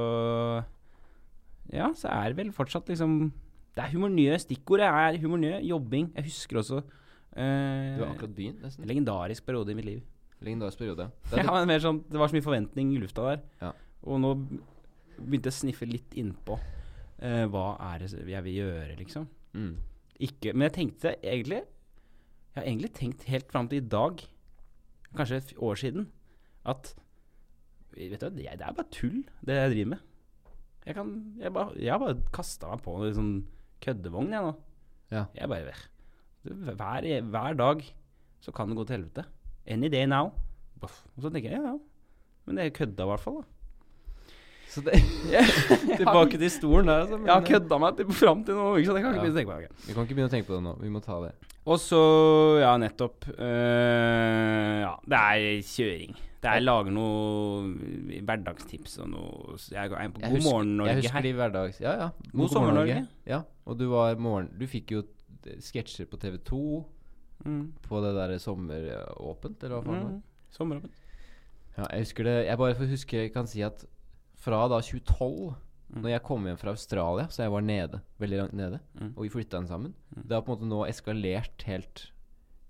[1.72, 3.32] Ja, så er det vel fortsatt liksom
[3.76, 4.40] Det er humor nye.
[4.40, 5.62] Stikkordet er humor nye.
[5.64, 6.12] Jobbing.
[6.16, 8.88] Jeg husker også eh, Du har akkurat begynt, nesten.
[8.88, 10.02] legendarisk periode i mitt liv.
[10.42, 10.82] Legendarisk
[11.38, 13.44] Ja, men mer sånn, det var så mye forventning i lufta der.
[13.62, 13.72] Ja.
[14.10, 14.34] Og nå
[15.22, 16.58] begynte jeg å sniffe litt innpå.
[17.22, 19.28] uh, hva er det jeg vil gjøre, liksom?
[19.54, 19.74] mm.
[20.22, 24.20] Ikke Men jeg tenkte egentlig Jeg har egentlig tenkt helt fram til i dag,
[25.18, 26.10] kanskje et år siden,
[26.66, 26.92] at
[27.96, 30.04] Vet du det er bare tull, det jeg driver med.
[30.86, 31.10] Jeg, kan,
[31.42, 33.34] jeg, bare, jeg har bare kasta meg på en sånn
[33.84, 34.54] køddevogn, jeg nå.
[35.12, 35.26] Ja.
[35.36, 35.74] Jeg bare
[36.80, 37.84] hver, hver dag
[38.42, 39.26] så kan det gå til helvete.
[39.68, 40.32] Any day now.
[40.82, 40.90] Og
[41.22, 41.78] så tenker jeg ja, ja.
[42.48, 43.48] Men det er kødda i hvert fall, da.
[44.72, 44.94] Så det
[46.00, 47.20] Tilbake til stolen der, altså.
[47.26, 48.98] Jeg har kødda meg til, fram til nå, ikke sant?
[48.98, 49.28] Jeg kan ikke Ja.
[49.28, 49.88] begynne å tenke på det.
[49.88, 50.74] Vi kan ikke begynne å tenke på det nå.
[50.82, 51.32] Vi må ta det.
[51.70, 52.00] Og så,
[52.64, 56.16] ja, nettopp Uh, Ja, det er kjøring.
[56.42, 57.68] Det er lage noe
[58.26, 61.22] hverdagstips og noe Jeg er på Jeg God husker- morgen Norge Jeg husker her.
[61.28, 61.82] de hverdags...
[61.84, 62.08] Ja, ja.
[62.34, 63.08] God sommer, Norge.
[63.30, 64.50] Ja, og du var morgen...
[64.58, 65.04] Du fikk jo
[65.62, 66.58] sketsjer på TV2
[67.46, 67.74] Mm.
[67.82, 70.12] på det der sommeråpent, eller hva faen det.
[70.12, 70.22] Mm.
[70.52, 70.94] Sommeråpent.
[71.78, 73.86] Ja, jeg husker det Jeg bare får huske Jeg kan si at
[74.36, 75.56] fra da 2012
[75.92, 76.02] Mm.
[76.06, 79.10] Når jeg kom hjem fra Australia, så jeg var nede, veldig langt nede, Mm.
[79.18, 80.24] og vi flytta inn sammen Mm.
[80.28, 82.12] Det har på en måte nå eskalert helt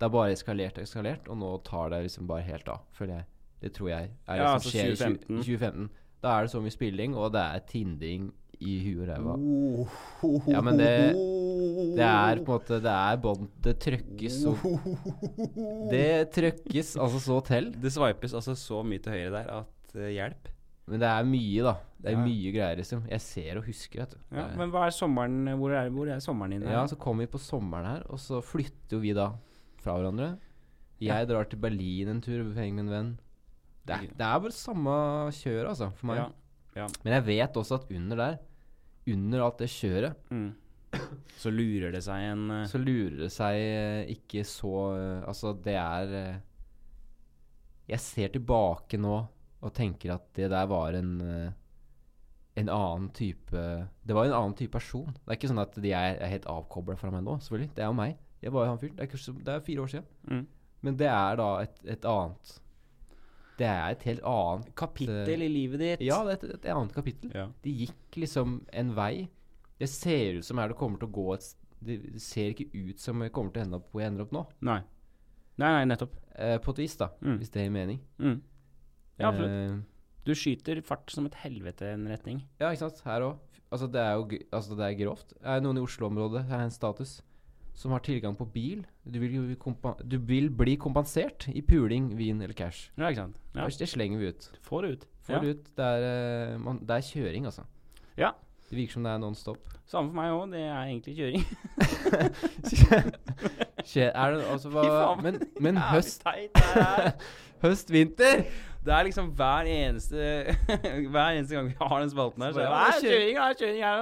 [0.00, 3.24] har bare eskalert og eskalert, og nå tar det liksom bare helt av, føler jeg.
[3.62, 5.38] Det tror jeg er Ja, som altså skjer 2015.
[5.38, 5.90] i 2015.
[6.20, 8.32] Da er det så mye spilling, og det er tindring
[8.62, 9.34] i huet og ræva.
[10.52, 11.14] Ja, men det-
[11.92, 14.52] Det er på en måte Det er bånd Det trøkkes så
[15.90, 17.70] Det trøkkes altså så til.
[17.82, 20.48] Det swipes altså så mye til høyre der at eh, hjelp.
[20.90, 21.74] Men det er mye, da.
[22.02, 22.24] Det er Ja.
[22.24, 23.04] mye greier, liksom.
[23.08, 24.16] Jeg ser og husker, vet du.
[24.32, 26.62] Ja, Det er- men hva er sommeren Hvor er, hvor er sommeren din?
[26.62, 29.30] Ja, så kommer vi på sommeren her, og så flytter jo vi da
[29.78, 30.38] fra hverandre.
[31.00, 33.18] Jeg drar til Berlin en tur med en venn.
[33.86, 36.16] Det er, det er bare samme kjøret, altså, for meg.
[36.16, 36.28] Ja.
[36.76, 36.86] Ja.
[37.04, 38.38] Men jeg vet også at under der,
[39.10, 40.50] under alt det kjøret, Mm.
[41.40, 45.54] Så lurer det seg en uh, så lurer det seg uh, ikke så uh, Altså,
[45.64, 46.12] det er
[47.88, 49.14] Jeg ser tilbake nå
[49.62, 51.14] og tenker at det der var en
[52.52, 53.52] en annen type
[54.04, 55.06] Det var en annen type person.
[55.14, 57.70] Det er ikke sånn at de er, er helt avkobla fra meg nå, selvfølgelig.
[57.76, 58.16] Det er jo meg.
[58.42, 58.98] Jeg var jo han fyren.
[58.98, 60.10] Det, det er fire år siden.
[60.28, 60.42] mm.
[60.82, 62.56] Men det er da et, et annet
[63.58, 66.00] Det er et helt annet kapittel i livet ditt.
[66.06, 67.30] Ja, det er et, et annet kapittel.
[67.36, 67.46] Ja.
[67.62, 69.28] Det gikk liksom en vei.
[69.78, 71.50] Det ser ut som her det kommer til å gå et
[71.82, 74.22] Det det ser ikke ut som jeg kommer til å ende opp hvor jeg ender
[74.28, 74.42] opp nå.
[74.68, 74.80] Nei.
[75.58, 76.12] Nei, nei, nettopp.
[76.38, 77.08] Eh, på et vis, da.
[77.20, 77.38] Mm.
[77.40, 77.98] Hvis det gir mening.
[78.22, 78.36] Mm.
[79.18, 79.50] Ja, absolutt.
[79.50, 79.80] Eh,
[80.24, 82.44] Du skyter fart som et helvete i en retning.
[82.60, 83.02] ja, ikke sant.
[83.04, 83.38] Her òg.
[83.72, 85.32] Altså, det er jo altså, det er grovt.
[85.42, 87.18] Er noen i Oslo-området, her er en status,
[87.74, 89.56] som har tilgang på bil Du vil,
[90.04, 92.90] du vil bli kompensert i puling, vin eller cash.
[92.96, 93.36] Ja, ikke sant.
[93.56, 93.66] Ja.
[93.66, 94.50] Det slenger vi ut.
[94.62, 95.06] Får det ut.
[95.26, 95.40] Får ja.
[95.40, 95.76] det ut.
[95.76, 96.02] Det er,
[96.52, 97.62] eh, man, det er kjøring, altså.
[98.16, 98.30] Ja.
[98.70, 99.58] Det virker som det er non stop.
[99.84, 100.50] Samme for meg òg.
[100.54, 101.44] Det er egentlig kjøring.
[103.82, 107.10] Er det altså hva Men, men høst, teit det er.
[107.64, 108.44] høst, vinter
[108.84, 110.16] Det er liksom hver eneste
[111.10, 113.98] Hver eneste gang vi har den spalten her, så er det kjøring, ja, kjøring her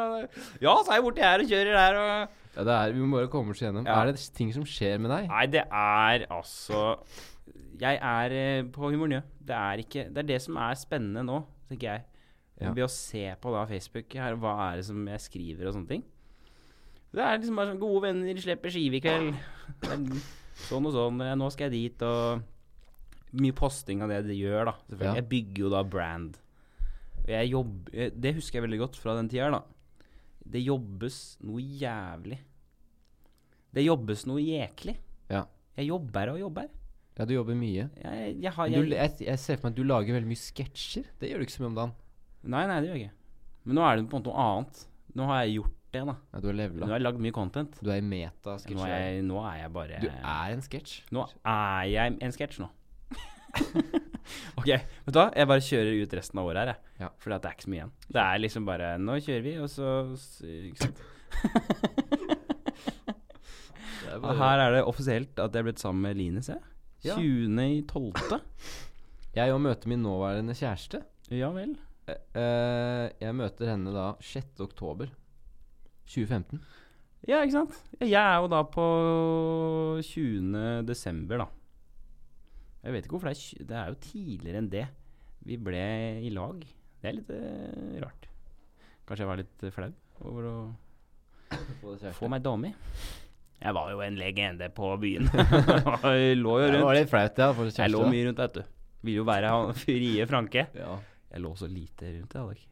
[0.60, 2.12] Ja, så er jeg borti her og kjører her og
[2.56, 3.84] Ja, det er, Vi må bare komme oss gjennom.
[3.86, 4.00] Ja.
[4.02, 5.28] Er det ting som skjer med deg?
[5.30, 6.98] Nei, det er altså
[7.80, 9.20] Jeg er eh, på Humor Njø.
[9.46, 11.38] Det er ikke Det er det som er spennende nå,
[11.70, 12.04] tenker jeg.
[12.60, 12.72] Ja.
[12.76, 15.88] Ved å se på da Facebook her, hva er det som jeg skriver og sånne
[15.94, 16.02] ting.
[17.10, 19.34] Det er liksom bare sånn Gode venner slipper skive i kveld.
[20.68, 21.22] Sånn og sånn.
[21.24, 22.42] eh, Nå skal jeg dit og
[23.40, 24.72] Mye posting av det de gjør, da.
[24.90, 25.06] Selvfølgelig.
[25.06, 25.18] Ja.
[25.22, 26.38] Jeg bygger jo da brand.
[27.30, 29.62] Jeg jobber eh, Det husker jeg veldig godt fra den tida, da.
[30.50, 32.40] Det jobbes noe jævlig.
[33.70, 34.96] Det jobbes noe jæklig.
[35.30, 35.44] Ja.
[35.78, 36.70] Jeg jobber og jobber.
[37.18, 37.88] Ja, du jobber mye.
[38.00, 41.10] Jeg, jeg har jeg, du, jeg, ser for meg at du lager veldig mye sketsjer.
[41.20, 41.92] Det gjør du ikke så mye om dagen.
[42.54, 43.16] Nei, nei, det gjør jeg ikke.
[43.68, 44.82] Men nå er det på en måte noe annet.
[45.20, 46.14] Nå har jeg gjort det, da.
[46.32, 47.80] Ja, du har Nå har jeg lagd mye content.
[47.82, 48.94] Du er i Nå meta-sketsjer.
[48.96, 51.00] er nå er jeg bare Du er en sketsj.
[51.12, 52.70] Nå er jeg en sketsj nå.
[54.60, 55.28] ok, vet du hva?
[55.36, 56.78] Jeg bare kjører ut resten av året her, jeg.
[57.04, 57.08] Ja.
[57.18, 57.92] For det er ikke så mye igjen.
[58.10, 59.88] Det er liksom bare Nå kjører vi, og så
[60.46, 61.02] Ikke sant.
[64.10, 66.56] Er Og bare- her er det offisielt at jeg er blitt sammen med Line, se.
[67.04, 67.14] Ja.
[67.16, 68.40] 20.12.
[69.36, 71.04] Jeg òg møter min nåværende kjæreste.
[71.30, 71.76] Ja vel.
[72.10, 74.58] Eh, jeg møter henne da 6.
[74.64, 75.06] oktober
[76.10, 76.58] 2015.
[77.28, 77.76] Ja, ikke sant?
[78.02, 78.86] Jeg er jo da på
[80.02, 80.82] 20.
[80.88, 81.46] desember, da.
[82.80, 84.86] Jeg vet ikke hvorfor det er Det er jo tidligere enn det.
[85.44, 85.82] Vi ble
[86.24, 86.62] i lag.
[87.00, 88.28] Det er litt uh, rart.
[89.08, 89.90] Kanskje jeg var litt eh, flau
[90.30, 90.56] over å
[92.16, 92.70] få meg dame.
[92.70, 92.74] i.
[93.60, 95.26] Jeg var jo en legende på byen.
[96.04, 96.76] jeg lå jo rundt.
[96.76, 97.48] Det var litt flaut, ja.
[97.56, 98.76] For Jeg lå mye rundt, vet du.
[99.04, 100.66] Ville jo være han frie Franke.
[100.76, 100.94] Ja.
[101.30, 102.62] Jeg lå så lite rundt, jeg, Alek.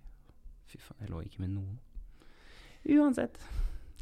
[0.69, 1.77] Fy faen, jeg lå ikke med noen.
[2.99, 3.37] Uansett.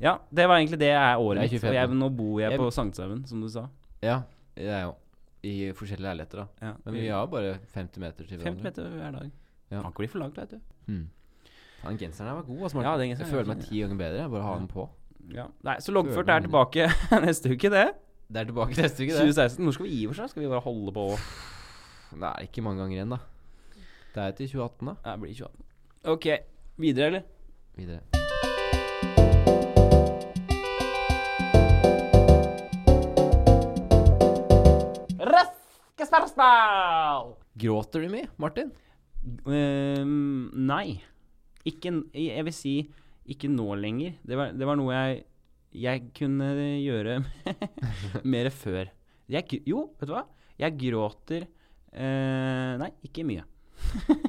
[0.03, 1.65] Ja, det var egentlig det jeg er året mitt.
[1.65, 3.69] Og jeg, nå bor jeg Jeg- på Sankthanshaugen, som du sa.
[4.05, 4.23] ja.
[4.57, 4.95] Jeg jo
[5.47, 6.67] i forskjellige leiligheter, da.
[6.67, 6.73] Ja.
[6.85, 8.63] Men vi har bare 50 meter til 50 hverandre.
[8.63, 9.31] meter hver dag.
[9.71, 9.81] Ja.
[9.81, 10.61] Kan ikke bli for langt, vet du.
[10.87, 11.05] Hmm.
[11.87, 12.91] Den genseren her var god, altså, Martin.
[12.91, 14.21] Ja, den genseren jeg er føler meg fin, ti ganger bedre.
[14.23, 14.59] Jeg bare ha Ja.
[14.59, 14.89] den på.
[15.35, 15.47] Ja.
[15.67, 16.89] Nei, så loggført er tilbake
[17.27, 17.87] neste uke, det.
[18.29, 19.23] Det er tilbake neste uke, det.
[19.23, 19.65] 2016.
[19.65, 20.27] Når skal vi gi oss, da?
[20.33, 21.07] Skal vi bare holde på?
[22.17, 23.19] Det er ikke mange ganger igjen, da.
[24.15, 24.95] Det er til 2018, da.
[25.13, 25.67] Det blir 2018.
[26.17, 26.27] Ok.
[26.79, 27.23] Videre, eller?
[27.77, 28.26] Videre.
[36.17, 37.35] Spørsmål!
[37.61, 38.71] Gråter du mye, Martin?
[39.53, 41.03] Ehm, nei.
[41.69, 42.73] Ikke Jeg vil si
[43.29, 44.15] ikke nå lenger.
[44.25, 45.27] Det var, det var noe jeg
[45.77, 46.47] jeg kunne
[46.81, 47.19] gjøre
[48.33, 48.89] mer før.
[49.29, 50.25] Jeg, jo, vet du hva?
[50.57, 53.45] Jeg gråter uh, Nei, ikke mye.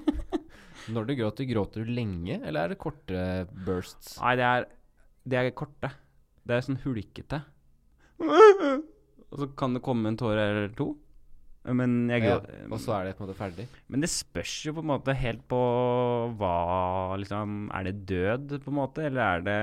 [0.92, 3.24] Når du gråter, gråter du lenge, eller er det korte
[3.64, 4.18] bursts?
[4.20, 4.68] Nei, det er,
[5.24, 5.96] det er korte.
[6.44, 7.46] Det er sånn hulkete.
[8.28, 10.98] Og så kan det komme en tåre eller to.
[11.68, 12.38] Men, jeg, Ja,
[12.72, 13.66] og så er det på en måte ferdig.
[13.90, 15.58] men det spørs jo på en måte helt på
[16.38, 19.58] hva liksom Er det død, på en måte, eller er det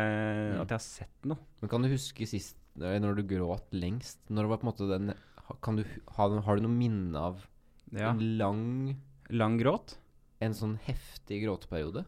[0.55, 0.61] Mm.
[0.61, 1.39] at jeg har sett noe?
[1.63, 4.19] Men kan du huske sist eh, når du gråt lengst?
[4.29, 5.15] Når det var på en måte den
[5.63, 5.85] kan du,
[6.17, 7.47] ha, Har du noe minne av
[7.93, 8.11] Ja.
[8.11, 8.97] en lang
[9.31, 9.97] Lang gråt?
[10.41, 12.05] En sånn heftig gråteperiode?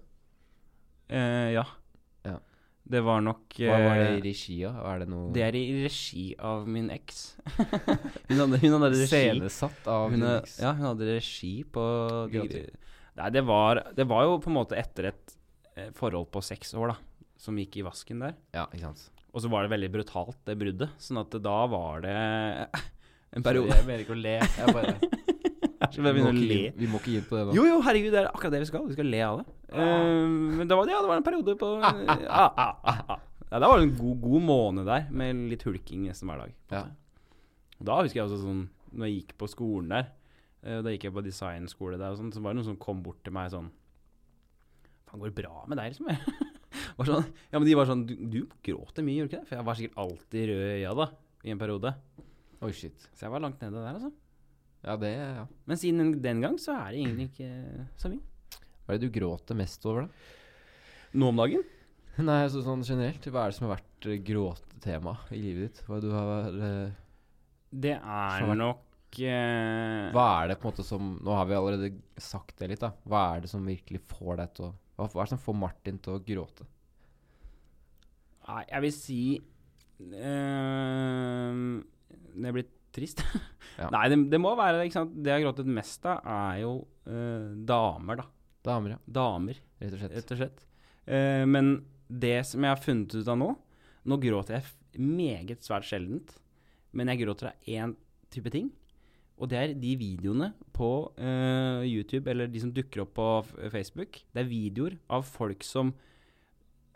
[1.08, 1.64] Eh, ja.
[2.86, 4.76] Det var nok Hva var det eh, i regi av?
[4.86, 7.22] Er det noe Det er i regi av min eks.
[8.28, 10.60] hun, hadde, hun hadde regi scenesatt av hun, din eks?
[10.62, 11.86] Ja, hun hadde regi på
[12.30, 12.62] de,
[13.16, 15.36] Nei, det var, det var jo på en måte etter et
[15.74, 17.30] eh, forhold på seks år, da.
[17.40, 18.36] Som gikk i vasken der.
[18.54, 19.08] Ja, ikke sant.
[19.36, 20.94] Og så var det veldig brutalt, det bruddet.
[21.02, 24.38] Sånn at da var det en periode jeg mener ikke å le.
[24.40, 24.94] Jeg bare
[25.96, 27.54] vi, må ikke, vi må ikke inn på det nå.
[27.56, 28.84] Jo, jo, herregud, det er akkurat det vi skal.
[28.88, 29.46] Vi skal le av det.
[29.72, 30.26] Uh,
[30.60, 31.96] men det var, ja, det var en periode på ah,
[32.30, 33.16] ah.
[33.50, 36.54] Ja, Da var det en god, god måned der, med litt hulking nesten hver dag.
[36.72, 36.84] Ja.
[37.76, 38.62] Da husker jeg også sånn
[38.96, 40.06] Når jeg gikk på skolen der,
[40.64, 43.02] eh, da gikk jeg på designskole der, og sånt, så var det noen som kom
[43.04, 43.68] bort til meg sånn
[45.06, 46.08] Faen, går det bra med deg, liksom?
[46.96, 49.50] var sånn, ja, men de var sånn Du, du gråter mye, gjør du ikke det?
[49.50, 51.10] For jeg var sikkert alltid rød i øya da,
[51.44, 51.92] i en periode.
[52.64, 53.10] Oi, shit.
[53.12, 54.10] Så jeg var langt nede der, altså.
[54.86, 55.44] Ja, det ja.
[55.66, 58.22] Men siden den gang så er det egentlig ikke så mye.
[58.86, 60.34] Hva er det du gråter mest over, da?
[61.18, 61.64] Nå om dagen?
[62.28, 63.26] Nei, altså sånn generelt.
[63.26, 65.80] Hva er det som har vært eh, gråtetema i livet ditt?
[65.88, 66.92] Hva, du har, eh,
[67.74, 68.84] Det er nok
[69.16, 72.82] uh, hva er det på en måte som Nå har vi allerede sagt det litt,
[72.82, 72.92] da.
[73.08, 76.00] Hva er det som virkelig får deg til å Hva, er det som får Martin
[76.04, 76.66] til å gråte?
[78.46, 79.20] Nei, jeg vil si
[80.22, 81.60] eh,
[82.36, 83.22] Det blir trist.
[83.76, 83.90] Ja.
[83.94, 85.12] Nei, det, det må være ikke sant?
[85.20, 86.72] Det jeg har gråtet mest av, er jo
[87.08, 88.26] eh, damer, da.
[88.66, 89.02] Damer, ja.
[89.20, 90.16] Damer, Rett og slett.
[90.16, 90.64] rett og slett.
[91.06, 91.74] Eh, men
[92.08, 93.48] det som jeg har funnet ut av nå
[94.06, 96.36] Nå gråter jeg meget svært sjeldent,
[96.94, 97.96] men jeg gråter av én
[98.30, 98.68] type ting.
[99.36, 103.26] Og det er de videoene på eh, YouTube, eller de som dukker opp på
[103.74, 104.20] Facebook.
[104.30, 105.90] Det er videoer av folk som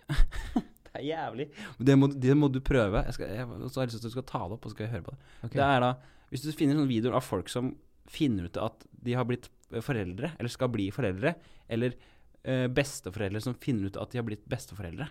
[0.91, 1.47] Det er jævlig.
[1.79, 3.05] Det må, det må du prøve.
[3.07, 4.73] Jeg, skal, jeg, så har jeg lyst til at du skal ta det opp, og
[4.73, 5.31] så skal jeg høre på det.
[5.45, 5.57] Okay.
[5.57, 5.91] Det er da
[6.31, 7.73] Hvis du finner sånne videoer av folk som
[8.11, 11.35] finner ut at de har blitt foreldre, eller skal bli foreldre,
[11.71, 11.95] eller
[12.43, 15.07] eh, besteforeldre som finner ut at de har blitt besteforeldre.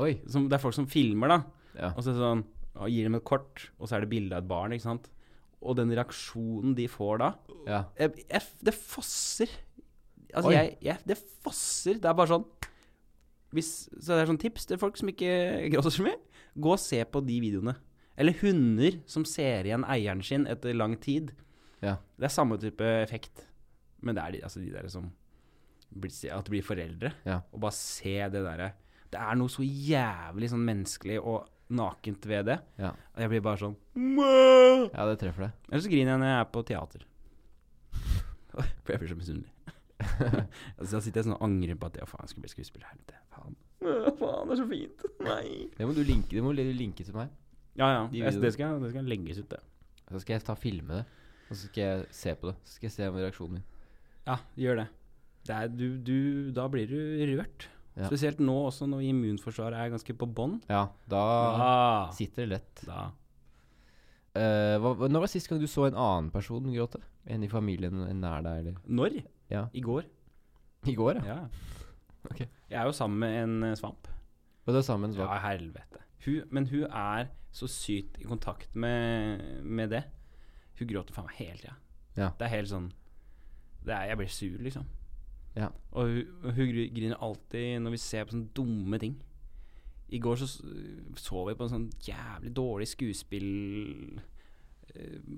[0.00, 0.14] Oi.
[0.30, 1.40] Som, det er folk som filmer, da.
[1.76, 1.92] Ja.
[1.92, 2.44] Og så sånn,
[2.74, 4.74] og gir dem et kort, og så er det bilde av et barn.
[4.74, 5.10] ikke sant?
[5.64, 7.28] Og den reaksjonen de får da
[7.64, 7.78] ja.
[7.96, 9.52] jeg, jeg, Det fosser.
[10.34, 12.00] Altså, jeg, jeg Det fosser.
[12.02, 12.48] Det er bare sånn
[13.54, 15.32] hvis, Så det er sånn tips til folk som ikke
[15.72, 16.18] gråter så mye.
[16.54, 17.76] Gå og se på de videoene.
[18.18, 21.32] Eller hunder som ser igjen eieren sin etter lang tid.
[21.82, 21.96] Ja.
[22.18, 23.46] Det er samme type effekt.
[24.04, 25.08] Men det er de, altså de der som
[25.94, 27.14] blir, At det blir foreldre.
[27.26, 27.40] Ja.
[27.52, 28.72] Og bare se det derre
[29.10, 32.58] Det er noe så jævlig sånn menneskelig og nakent ved det.
[32.78, 32.92] Ja.
[33.14, 33.76] Og jeg blir bare sånn
[34.94, 35.58] ja, det treffer deg.
[35.70, 37.04] Eller så griner jeg når jeg er på teater.
[38.86, 39.50] Jeg blir så misunnelig.
[40.78, 42.88] altså, da sitter jeg sånn og angrer på at ja, faen, jeg skulle bli skuespiller.
[42.92, 43.20] Helvete.
[43.34, 43.56] Faen.
[43.84, 45.04] Ja, faen, det er så fint.
[45.26, 45.44] Nei.
[45.78, 47.32] Det må du linke, det må du linke til meg.
[47.74, 48.02] Ja, ja.
[48.12, 49.60] De Jeg, det, skal, det skal legges ut, det.
[50.10, 51.04] Så skal jeg ta filme det.
[51.50, 52.56] Og så skal jeg se på det.
[52.64, 53.64] Så skal jeg se om reaksjonen min.
[54.24, 54.86] Ja, gjør det.
[55.48, 56.16] det er, du, du,
[56.56, 56.96] da blir du
[57.34, 57.66] rørt.
[57.94, 58.08] Ja.
[58.08, 60.56] Spesielt nå også, når immunforsvaret er ganske på bånn.
[60.70, 61.20] Ja, da
[61.60, 61.68] Da,
[62.16, 62.80] sitter det lett.
[62.88, 63.04] da.
[64.34, 66.98] Uh, hva- når var sist gang du så en annen person gråte?
[67.30, 68.80] En i familien, nær deg, eller?
[68.88, 69.20] Når?
[69.50, 69.66] Ja.
[69.74, 70.04] I går.
[70.88, 71.38] I går, ja.
[72.30, 72.40] Ok.
[72.70, 74.08] Jeg er jo sammen med en eh, svamp.
[74.64, 76.00] Og det er sammen, så Ja, helvete.
[76.24, 80.04] Hun, men hun er så sykt i kontakt med, med det.
[80.78, 81.74] Hun gråter faen meg hele tida.
[82.16, 82.30] Ja.
[82.38, 82.92] Det er helt sånn
[83.84, 84.86] det er, Jeg blir sur, liksom.
[85.56, 85.68] Ja.
[85.92, 89.18] Og hun, og hun gr- griner alltid når vi ser på sånne dumme ting.
[90.08, 90.62] I går så s-
[91.20, 94.20] så vi på en sånn jævlig dårlig skuespill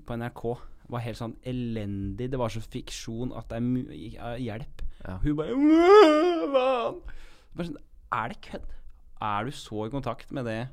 [0.07, 0.43] på NRK.
[0.89, 2.29] Var helt sånn elendig.
[2.31, 4.83] Det var så fiksjon at det er hjelp.
[5.07, 5.17] Ja.
[5.23, 6.97] Hun bare «Åh!
[7.57, 7.79] Bare sånn,
[8.13, 8.69] Er det kødd?
[9.23, 10.69] Er du så i kontakt med det?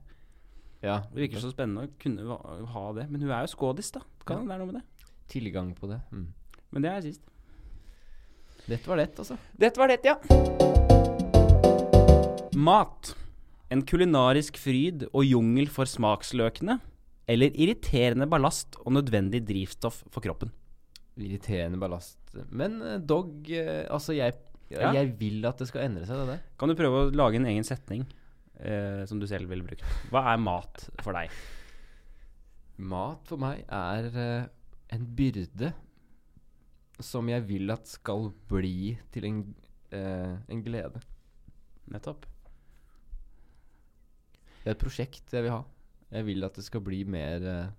[0.83, 0.99] ja.
[1.13, 3.05] Det virker så spennende å kunne ha det.
[3.09, 4.01] Men hun er jo skådis, da.
[4.27, 4.43] Kan Ja.
[4.43, 4.83] det er noe med det.
[5.29, 6.01] Tilgang på det.
[6.11, 6.27] Mm.
[6.71, 7.21] Men det er sist.
[8.67, 9.37] Dette var lett, altså.
[9.57, 10.15] Dette var det, ja.
[12.55, 13.15] Mat.
[13.71, 16.79] En kulinarisk fryd og jungel for smaksløkene.
[17.29, 20.51] Eller irriterende ballast og nødvendig drivstoff for kroppen.
[21.17, 22.17] Irriterende ballast.
[22.49, 24.33] Men eh, dog eh, Altså, jeg,
[24.73, 24.89] Ja.
[24.95, 26.41] jeg vil at det skal endre seg, det der.
[26.59, 28.03] Kan du prøve å lage en egen setning
[28.59, 29.83] eh, som du selv ville brukt?
[30.11, 31.29] Hva er mat for deg?
[32.81, 34.45] Mat for meg er eh,
[34.97, 35.71] en byrde
[37.03, 39.39] som jeg vil at skal bli til en,
[39.93, 40.99] eh, en glede.
[41.93, 42.25] Nettopp.
[44.63, 45.61] Det er et prosjekt jeg vil ha.
[46.13, 47.71] Jeg vil at det skal bli mer eh,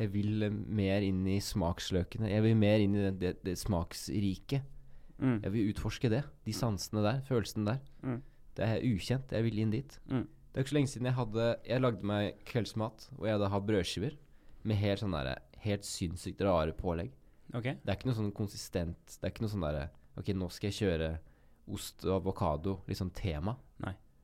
[0.00, 2.30] Jeg vil eh, mer inn i smaksløkene.
[2.32, 4.62] Jeg vil mer inn i det, det, det smaksrike.
[5.22, 5.38] Mm.
[5.38, 6.22] Jeg vil utforske det.
[6.46, 7.22] De sansene der.
[7.28, 7.80] Følelsene der.
[8.02, 8.20] Mm.
[8.56, 9.32] Det er ukjent.
[9.32, 9.98] Jeg vil inn dit.
[10.10, 10.26] Mm.
[10.52, 13.48] Det er ikke så lenge siden jeg hadde Jeg lagde meg kveldsmat og jeg hadde
[13.54, 14.16] hatt brødskiver
[14.68, 17.12] med helt sånn derre Helt sinnssykt rare pålegg.
[17.54, 17.78] Okay.
[17.80, 19.86] Det er ikke noe sånn konsistent Det er ikke noe sånn derre
[20.20, 21.08] Ok, nå skal jeg kjøre
[21.72, 23.54] ost og avokado, liksom tema.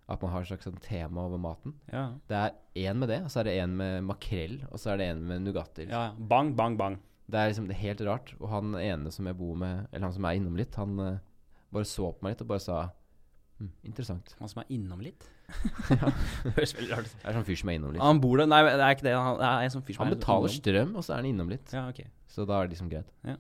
[0.09, 1.75] At man har et slags sånn tema over maten.
[1.93, 2.07] Ja.
[2.31, 2.55] Det er
[2.89, 5.21] én med det, og så er det én med makrell, og så er det én
[5.29, 5.85] med Nugatti.
[5.85, 5.93] Liksom.
[5.93, 6.29] ja.
[6.31, 6.97] Bang, bang, bang.
[7.29, 8.33] Det er liksom det er helt rart.
[8.41, 11.19] Og han ene som jeg bor med, eller han som er innom litt, han uh,
[11.75, 12.79] bare så på meg litt og bare sa
[13.59, 14.33] hm, interessant.
[14.39, 15.29] Han som er innom litt.
[15.89, 17.19] Det høres veldig rart ut.
[17.21, 18.05] Det er sånn fyr som er innom litt.
[18.05, 19.13] Han bor der Nei, det er ikke det.
[19.17, 20.57] Han, det er en sånn fyr som Han er betaler innom.
[20.63, 21.77] strøm, og så er han innom litt.
[21.77, 22.01] Ja, ok.
[22.33, 23.13] Så da er det liksom greit.
[23.29, 23.37] Ja,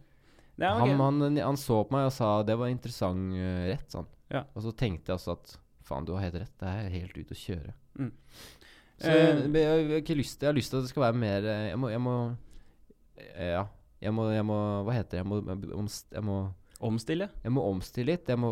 [0.74, 0.92] ok.
[1.00, 4.08] Han, han, han så på meg og sa det var interessant uh, rett, sånn.
[4.32, 4.44] Ja.
[4.52, 5.56] Og så tenkte jeg også at
[5.88, 7.74] faen, du har helt rett, det er helt ute å kjøre.
[7.98, 8.12] Mm.
[8.98, 9.14] Så Eh.
[9.14, 11.66] jeg, jeg, har ikke lyst, jeg har lyst til at det skal være mer eh,
[11.68, 12.14] Jeg må, jeg må
[13.16, 13.66] eh, Ja.
[14.02, 15.20] Jeg må, jeg må Hva heter det?
[15.20, 15.38] Jeg må,
[16.14, 16.38] jeg må,
[16.80, 17.28] Omstille?
[17.42, 18.28] jeg må omstille litt.
[18.30, 18.50] Jeg må,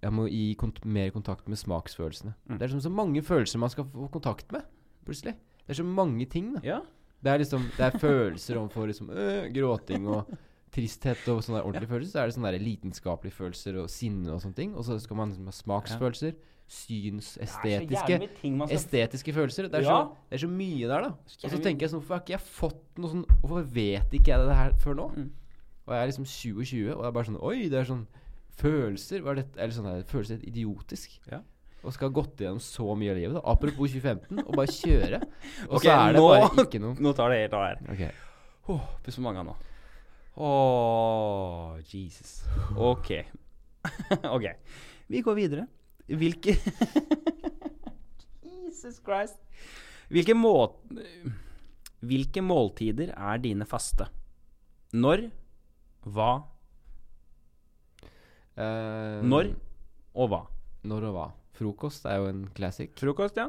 [0.00, 2.34] jeg må gi kont mer kontakt med smaksfølelsene.
[2.46, 2.54] Mm.
[2.54, 4.64] Det er liksom så mange følelser man skal få kontakt med,
[5.04, 5.34] plutselig.
[5.64, 6.62] Det er så mange ting, da.
[6.64, 6.78] Ja.
[7.20, 10.30] Det er liksom Det er følelser overfor liksom øh, gråting og
[10.72, 12.12] tristhet og sånne ordentlige ordentlige følelser.
[12.12, 14.76] Så er det sånne lidenskapelige følelser og sinne og sånne ting.
[14.76, 16.32] Og så skal man liksom ha smaksfølelser.
[16.38, 18.24] Syns, estetiske skal...
[18.76, 19.68] Estetiske følelser.
[19.72, 19.98] Det er, Ja.
[20.04, 21.10] så, det er så mye der, da.
[21.16, 24.32] Og så tenker jeg sånn Hvorfor har ikke jeg fått noe sånn Hvorfor vet ikke
[24.34, 25.06] jeg det her før nå?
[25.16, 25.28] Mm.
[25.88, 28.02] Og jeg er liksom 20-20, og jeg er bare sånn Oi, det er sånn
[28.58, 29.56] Følelser Hva er dette?
[29.62, 31.14] Eller sånn der, Følelser er idiotisk.
[31.30, 31.40] Ja.
[31.86, 33.36] Og skal ha gått igjennom så mye av livet.
[33.38, 35.20] da Apropos 2015, og bare kjøre.
[35.70, 37.82] Og okay, så er det nå- bare ikke noe Nå tar det helt av her.
[37.94, 38.10] Okay.
[38.68, 39.54] Oh, Pust på magen nå.
[40.38, 42.42] Åh, Jesus.
[42.76, 43.08] Ok.
[44.36, 44.46] ok.
[45.08, 45.64] Vi går videre.
[46.08, 46.54] Hvilke
[48.68, 49.36] Jesus Christ.
[50.08, 50.52] Hvilke, må
[52.00, 54.06] Hvilke måltider er dine faste?
[54.96, 55.26] Når?
[56.08, 56.30] Hva?
[58.58, 59.52] Uh, Når?
[60.18, 60.40] Og hva?
[60.88, 61.26] Når og hva?
[61.58, 62.94] Frokost er jo en classic.
[62.98, 63.48] Frokost, ja.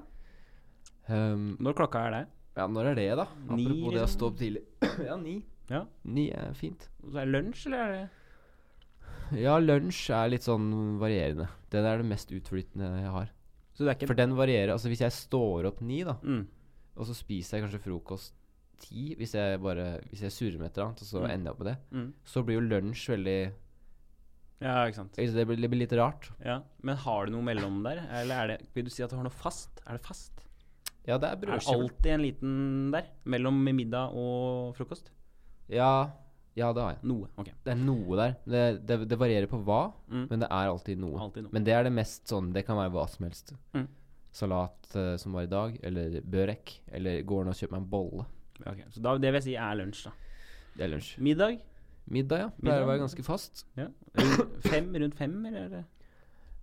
[1.09, 2.25] Um, Når klokka er det?
[2.59, 3.25] ja, når er det, da?
[3.55, 4.13] Ni, Apropos det å liksom?
[4.17, 4.63] stå opp tidlig.
[5.07, 5.35] ja, ni.
[5.71, 5.83] Ja.
[6.11, 6.89] Ni er fint.
[7.05, 8.01] Så er det lunsj, eller er det
[9.37, 11.47] Ja, lunsj er litt sånn varierende.
[11.69, 13.29] Den er det mest utflytende jeg har.
[13.73, 14.71] Så det er ikke For den varierer.
[14.73, 16.45] Altså hvis jeg står opp ni, da, mm.
[16.97, 18.33] og så spiser jeg kanskje frokost
[18.79, 21.29] ti Hvis jeg bare Hvis jeg surrer med et eller annet, og så Mm.
[21.31, 22.13] ender jeg opp med det, Mm.
[22.25, 23.53] så blir jo lunsj veldig
[24.61, 25.13] Ja, ikke sant.
[25.15, 26.29] Det blir, det blir litt rart.
[26.43, 26.61] Ja.
[26.83, 28.01] Men har du noe mellom der?
[28.11, 29.69] Eller er det Vil du si at du har noe fast?
[29.87, 30.33] Er det fast?
[31.07, 33.05] Ja, det er Er det alltid en liten der?
[33.25, 35.11] Mellom middag og frokost?
[35.69, 36.09] Ja,
[36.57, 37.03] ja, det har jeg.
[37.07, 37.27] Noe.
[37.37, 37.49] Ok.
[37.63, 38.33] Det er noe der.
[38.45, 40.25] Det, det, det varierer på hva, Mm.
[40.29, 41.19] men det er alltid noe.
[41.21, 41.51] Alltid noe.
[41.53, 43.53] Men det er det mest sånn Det kan være hva som helst.
[43.77, 43.87] Mm.
[44.31, 46.79] Salat eh, som var i dag, eller børek.
[46.91, 48.25] Eller går ned og kjøper meg en bolle.
[48.65, 50.11] Ok, Så da, det vil jeg si er lunsj, da.
[50.75, 51.13] Det er lunsj.
[51.23, 51.59] Middag?
[52.09, 52.49] Middag, ja.
[52.57, 52.83] Pleier Middag.
[52.83, 53.65] å være ganske fast.
[53.77, 53.87] Ja.
[54.17, 54.91] Rundt fem?
[55.03, 55.71] Rundt fem, eller?
[55.79, 55.87] er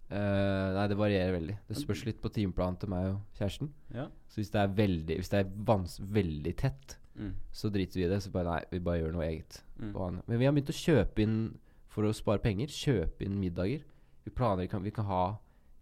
[0.06, 1.54] Eh, nei, det varierer veldig.
[1.66, 3.72] Det spørs litt på timeplanen til meg og kjæresten.
[3.90, 4.04] Ja.
[4.30, 7.32] Så hvis det er veldig Hvis det er vans veldig tett, Mm.
[7.52, 8.22] så driter vi i det.
[8.22, 9.62] Så bare nei, vi bare gjør noe eget.
[9.80, 10.22] Mm.
[10.26, 11.38] Men vi har begynt å kjøpe inn
[11.92, 12.72] for å spare penger.
[12.72, 13.84] Kjøpe inn middager.
[14.26, 15.24] Vi planer kan, vi kan ha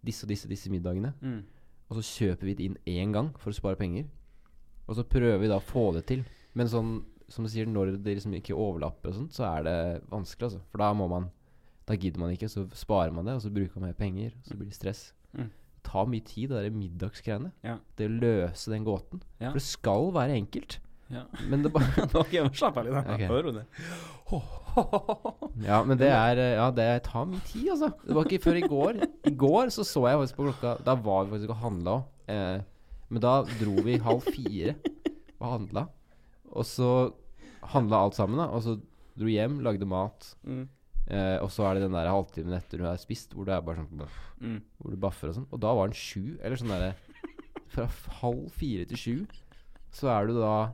[0.05, 1.13] disse og disse disse middagene.
[1.21, 1.41] Mm.
[1.89, 4.07] Og så kjøper vi det inn én gang for å spare penger.
[4.85, 6.23] Og så prøver vi da å få det til.
[6.57, 6.95] Men sånn
[7.31, 9.77] som du sier, når det liksom ikke overlapper og sånt, så er det
[10.11, 10.61] vanskelig, altså.
[10.71, 11.31] For da må man
[11.85, 14.31] Da gidder man ikke, så sparer man det, og så bruker man mer penger.
[14.39, 15.01] Og så blir det stress.
[15.37, 15.51] Mm.
[15.85, 17.51] Tar mye tid, det der middagsgreiene.
[17.61, 17.75] Ja.
[17.93, 19.21] Det å løse den gåten.
[19.37, 19.51] Ja.
[19.51, 20.79] For det skal være enkelt.
[21.13, 21.23] Ja.
[21.49, 22.05] Men det bare
[22.59, 22.95] slapp av litt.
[22.95, 23.15] da.
[23.15, 23.25] Ok.
[23.29, 23.65] Hør det.
[25.63, 27.91] Ja, men det er eh, Ja, det tar mye tid, altså.
[28.03, 28.97] Det var ikke før i går.
[29.29, 32.09] I går så så jeg faktisk på klokka Da var vi faktisk og handla òg.
[32.33, 32.57] Eh,
[33.13, 34.73] men da dro vi halv fire
[35.37, 35.85] og handla.
[36.51, 36.89] Og så
[37.75, 38.49] handla alt sammen, da.
[38.51, 38.75] Og så
[39.15, 40.31] dro hjem, lagde mat.
[40.43, 40.65] Mm.
[41.05, 43.63] Eh, og så er det den der halvtimen etter du har spist, hvor du er
[43.65, 44.57] bare sånn Mm.
[44.81, 45.45] Hvor du baffer og sånn.
[45.55, 46.35] Og da var den sju.
[46.43, 46.95] Eller sånn derre
[47.71, 47.85] Fra
[48.19, 49.15] halv fire til sju,
[49.95, 50.73] så er du da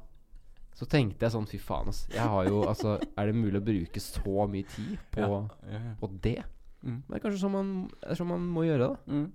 [0.78, 2.06] Så tenkte jeg sånn, fy faen, ass.
[2.14, 5.82] Jeg har jo Altså, er det mulig å bruke så mye tid på, Ja, ja.
[6.00, 6.40] på det?
[6.82, 7.04] Mm.
[7.08, 7.72] Det er kanskje sånn man,
[8.18, 9.14] sånn man må gjøre det.
[9.14, 9.28] Mm.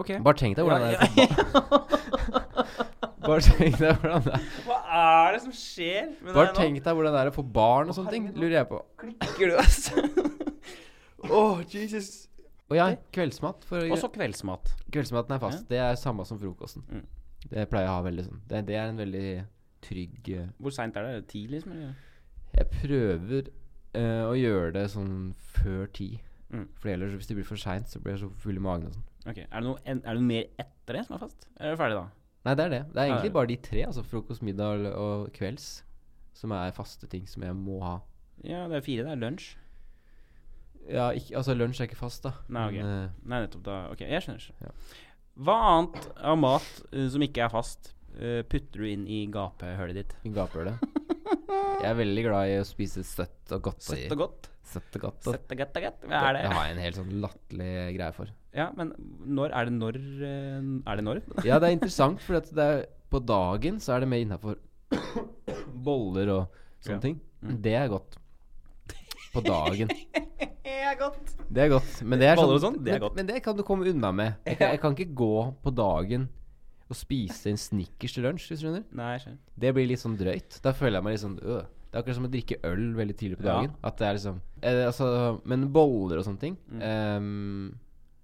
[0.00, 0.14] Ok.
[0.24, 1.06] Bare tenk deg hvordan det er
[3.30, 6.96] Bare tenk deg hvordan det er Hva er det som skjer med Bare tenk deg
[6.96, 8.30] hvordan det er å få barn og sånne ting.
[8.34, 8.80] Lurer jeg på.
[9.04, 10.04] Klikker du, altså?
[11.30, 12.10] Åh, Jesus.
[12.70, 13.66] Og ja, kveldsmat.
[13.76, 14.72] Og så kveldsmat.
[14.94, 15.66] Kveldsmaten er fast.
[15.70, 16.86] Det er samme som frokosten.
[16.88, 17.06] Mm.
[17.50, 18.40] Det pleier jeg å ha veldig sånn.
[18.48, 19.26] Det, det er en veldig
[19.84, 21.10] trygg eh, Hvor seint er det?
[21.10, 21.72] Er det Ti, liksom?
[21.76, 21.94] Eller?
[22.50, 23.50] Jeg prøver
[23.96, 25.14] uh, å gjøre det sånn
[25.60, 26.10] før ti.
[26.50, 26.66] Mm.
[26.82, 28.96] For ellers, hvis det blir for seint, så blir jeg så full i magen og
[28.96, 29.06] sånn.
[29.30, 31.46] Ok, Er det noe, en, er det noe mer etter det som er fast?
[31.58, 32.06] Eller er du ferdig da?
[32.40, 32.80] Nei, det er det.
[32.88, 33.82] Det er egentlig bare de tre.
[33.86, 35.84] Altså frokost, middag og, kvelds.
[36.34, 37.98] som er faste ting som jeg må ha.
[38.46, 39.04] Ja, det er fire.
[39.04, 39.50] Det er lunsj.
[40.88, 42.32] Ja, ikke, altså lunsj er ikke fast, da.
[42.48, 42.76] Nei, ok.
[42.78, 43.76] Men, uh, Nei, nettopp da.
[43.92, 44.46] Ok, jeg skjønner.
[44.64, 44.72] Ja.
[45.40, 50.00] Hva annet av mat uh, som ikke er fast, eh, putter du inn i gapehullet
[50.00, 50.14] ditt?
[50.26, 50.80] I gapehullet.
[51.80, 53.82] Jeg er veldig glad i å spise søtt og godt.
[53.86, 54.48] Søtt og godt?
[54.70, 55.22] Søtt og godt.
[55.24, 56.04] Søtt og godt og godt?
[56.10, 56.42] Hva er det?
[56.44, 58.32] Det har jeg en helt sånn latterlig greie for.
[58.56, 58.90] Ja, men
[59.30, 59.96] når Er det når
[60.26, 61.20] eh, Er det når?
[61.46, 62.80] Ja, det er interessant, for det er,
[63.10, 64.58] på dagen så er det mer innafor
[65.86, 67.04] boller og sånne Ja.
[67.04, 67.20] ting.
[67.40, 67.56] Mm.
[67.62, 68.18] Det er godt.
[69.32, 69.90] På dagen.
[70.70, 71.32] Det er godt.
[71.50, 71.90] Det er godt.
[72.02, 74.38] Men det er sånn, sånn, det er men, men det kan du komme unna med.
[74.46, 75.28] Jeg kan, jeg kan ikke gå
[75.62, 76.24] på dagen
[76.90, 78.84] og spise en Snickers til lunsj, hvis du skjønner.
[78.98, 79.38] Nei, jeg skjønner.
[79.64, 80.60] Det blir litt sånn drøyt.
[80.64, 81.62] Da føler jeg meg litt sånn øh.
[81.90, 83.54] Det er akkurat som å drikke øl veldig tidlig på Ja.
[83.60, 83.72] dagen.
[83.82, 85.06] At det er liksom eh, Altså,
[85.44, 86.82] men boller og sånne ting Mm.
[87.18, 87.78] um,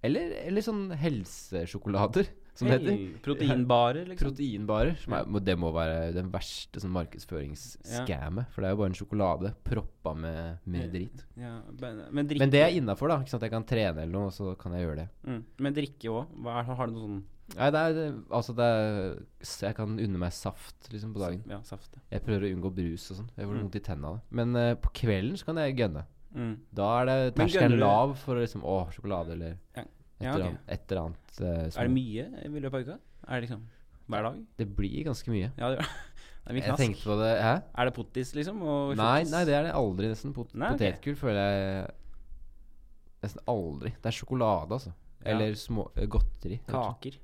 [0.07, 3.01] eller, eller sånn helsesjokolader, som det heter.
[3.25, 4.29] Proteinbarer, liksom.
[4.31, 4.95] Proteinbarer.
[5.03, 8.49] Som er, det må være den verste sånn markedsføringsscammet.
[8.55, 11.25] For det er jo bare en sjokolade proppa med, med drit.
[11.37, 13.19] Ja, men, men Men det er innafor, da.
[13.25, 13.43] Ikke sant?
[13.47, 15.09] Jeg kan trene eller noe, så kan jeg gjøre det.
[15.27, 15.43] mm.
[15.67, 16.37] Men drikke òg?
[16.47, 17.25] Har du noe sånn
[17.55, 19.21] Nei, det er Altså, det er
[19.69, 21.45] Jeg kan unne meg saft liksom på dagen.
[21.49, 21.93] Ja, saft.
[21.95, 22.01] ja.
[22.17, 23.29] Jeg prøver å unngå brus og sånn.
[23.37, 23.61] Jeg får Mm.
[23.63, 24.23] vondt i tenna av det.
[24.41, 26.03] Men uh, på kvelden så kan jeg gønne.
[26.35, 26.57] Mm.
[26.75, 29.83] Da er det terskelen lav for liksom Å, sjokolade eller Ja.
[29.83, 31.41] et, eller annet, et eller annet.
[31.41, 32.99] uh, Er det mye i løpet av uka?
[33.29, 33.63] Er det liksom
[34.09, 34.43] hver dag?
[34.59, 35.53] Det blir ganske mye.
[35.57, 35.79] Ja, det,
[36.45, 36.83] det er mye Jeg knask.
[36.83, 37.55] tenkte på det Hæ?
[37.79, 38.59] Er det pottis, liksom?
[38.97, 40.35] Nei, nei, det er det aldri nesten.
[40.35, 40.91] Pot Nei, okay.
[40.93, 41.87] Potetgull føler jeg
[43.23, 43.95] nesten aldri.
[44.03, 44.93] Det er sjokolade, altså.
[45.27, 46.61] Eller små eh, godteri.
[46.69, 47.17] Kaker.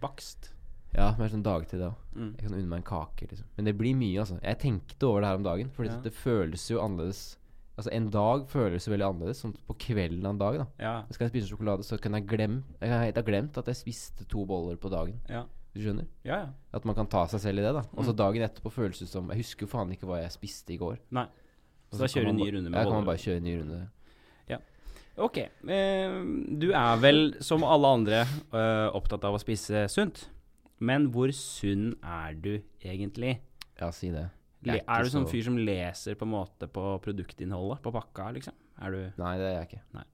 [0.00, 0.52] Bakst.
[0.96, 1.90] Ja, mer sånn dagtid da.
[2.16, 2.30] Mm.
[2.38, 3.44] Jeg kan unne meg en kake, liksom.
[3.58, 4.38] Men det blir mye, altså.
[4.42, 5.98] Jeg tenkte over det her om dagen, for Ja.
[6.00, 7.36] det føles jo annerledes.
[7.76, 9.42] Altså, en dag føles jo veldig annerledes.
[9.44, 10.66] Sånn på kvelden av en dag, da.
[10.80, 11.04] Ja.
[11.12, 14.26] Skal jeg spise sjokolade, så kan jeg glemme Jeg helt ha glemt at jeg spiste
[14.26, 15.20] to boller på dagen.
[15.28, 15.44] Ja.
[15.74, 16.06] Du skjønner?
[16.24, 16.46] Ja, ja.
[16.74, 17.84] At man kan ta seg selv i det, da.
[17.94, 18.16] Og så Mm.
[18.16, 20.98] dagen etterpå føles det som Jeg husker jo faen ikke hva jeg spiste i går.
[21.12, 21.26] Nei.
[21.92, 22.84] Så da kjører du en ny runde med boller?
[22.84, 23.88] Ja, kan man bare kjøre en ny runde.
[25.18, 25.38] Ok.
[25.42, 26.16] Eh,
[26.62, 28.20] du er vel, som alle andre,
[28.54, 30.28] eh, opptatt av å spise sunt.
[30.80, 32.52] Men hvor sunn er du
[32.84, 33.40] egentlig?
[33.80, 34.28] Ja, si det.
[34.66, 38.32] Er, er du sånn så- fyr som leser på en måte på produktinnholdet på pakka,
[38.34, 38.54] liksom?
[38.80, 39.82] Er du Nei, det er jeg ikke.
[39.94, 40.04] Nei.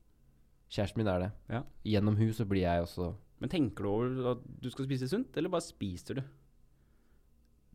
[0.71, 1.33] Kjæresten min er det.
[1.51, 1.63] Ja.
[1.85, 5.37] Gjennom hun så blir jeg også Men tenker du over at du skal spise sunt,
[5.37, 6.23] eller bare spiser du?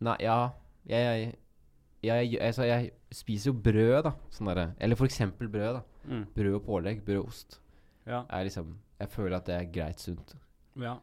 [0.01, 0.51] Nei, ja
[0.87, 1.35] Jeg, jeg,
[2.03, 4.13] jeg, altså, jeg spiser jo brød, da.
[4.31, 5.83] Sånn der, Eller for eksempel brød, da.
[6.07, 6.23] Mm.
[6.35, 7.03] Brød og pålegg.
[7.05, 7.59] Brød og ost.
[8.07, 8.23] Ja.
[8.43, 10.35] Liksom Jeg føler at det er greit sunt.
[10.79, 10.97] Ja.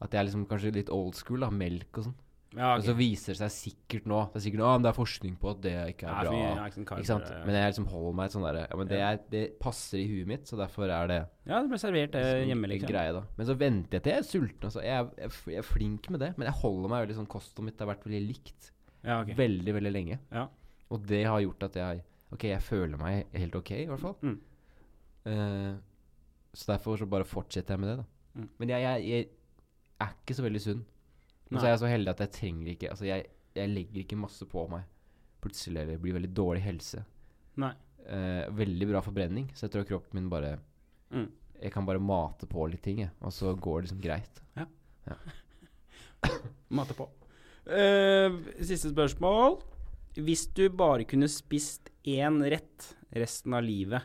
[0.00, 1.50] At jeg er liksom kanskje litt old school, da.
[1.52, 2.14] Melk og sånn.
[2.56, 4.96] ja Men så viser det seg sikkert nå Det er sikkert nå, men det er
[4.96, 6.64] forskning på at det ikke er bra.
[6.72, 7.28] Ikke sant?
[7.46, 10.48] Men jeg liksom holder meg sånn derre Ja, men det, det passer i huet mitt,
[10.50, 12.90] så derfor er det Ja, det ble servert det sånn hjemme, liksom.
[12.90, 13.22] greie, da.
[13.36, 14.64] Men så venter jeg til jeg er sulten.
[14.72, 14.82] Altså.
[14.82, 17.84] Jeg, er- jeg, er flink med det, men jeg holder meg veldig sånn Kostholdet mitt
[17.84, 18.72] har vært veldig likt
[19.02, 19.34] Ja, okay.
[19.38, 20.18] veldig, veldig lenge.
[20.30, 20.46] Ja.
[20.90, 24.12] Og det har gjort at jeg Ok, jeg føler meg helt ok, i hvert fall.
[24.22, 24.36] Mm.
[25.26, 25.72] Uh,
[26.54, 28.04] så derfor så bare fortsetter jeg med det, da.
[28.38, 28.44] Mm.
[28.60, 30.84] Men jeg, jeg, jeg er ikke så veldig sunn.
[31.48, 33.24] Men så er jeg så heldig at jeg trenger ikke Altså, jeg,
[33.58, 34.86] jeg legger ikke masse på meg
[35.42, 37.02] plutselig, eller blir veldig dårlig helse.
[37.58, 37.72] Nei.
[38.04, 40.54] Uh, veldig bra forbrenning, så jeg tror kroppen min bare
[41.10, 41.26] Mm.
[41.60, 44.42] Jeg kan bare mate på litt ting, jeg, og så går det liksom greit.
[46.78, 47.08] Mate på.
[47.70, 49.60] Eh, siste spørsmål.
[50.18, 54.02] Hvis du bare kunne spist én rett resten av livet,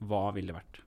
[0.00, 0.80] hva ville det vært?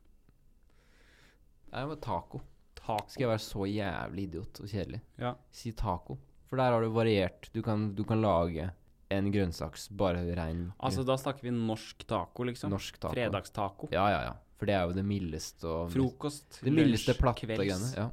[1.69, 2.41] Det er taco.
[2.79, 3.05] Taco.
[3.11, 5.01] Skal jeg være så jævlig idiot og kjedelig?
[5.21, 5.35] Ja.
[5.53, 6.17] Si taco.
[6.49, 7.49] For der har du variert.
[7.53, 8.71] Du kan, du kan lage
[9.13, 12.73] en grønnsaks, bare rein Altså, da snakker vi norsk taco, liksom?
[12.73, 13.13] norsk taco.
[13.13, 13.89] Fredagstaco.
[13.93, 14.33] Ja, ja, ja.
[14.59, 17.61] For det er jo det mildeste og Frokost, Det mildeste platte kvelds.
[17.61, 17.91] greiene.
[17.95, 18.09] Ja.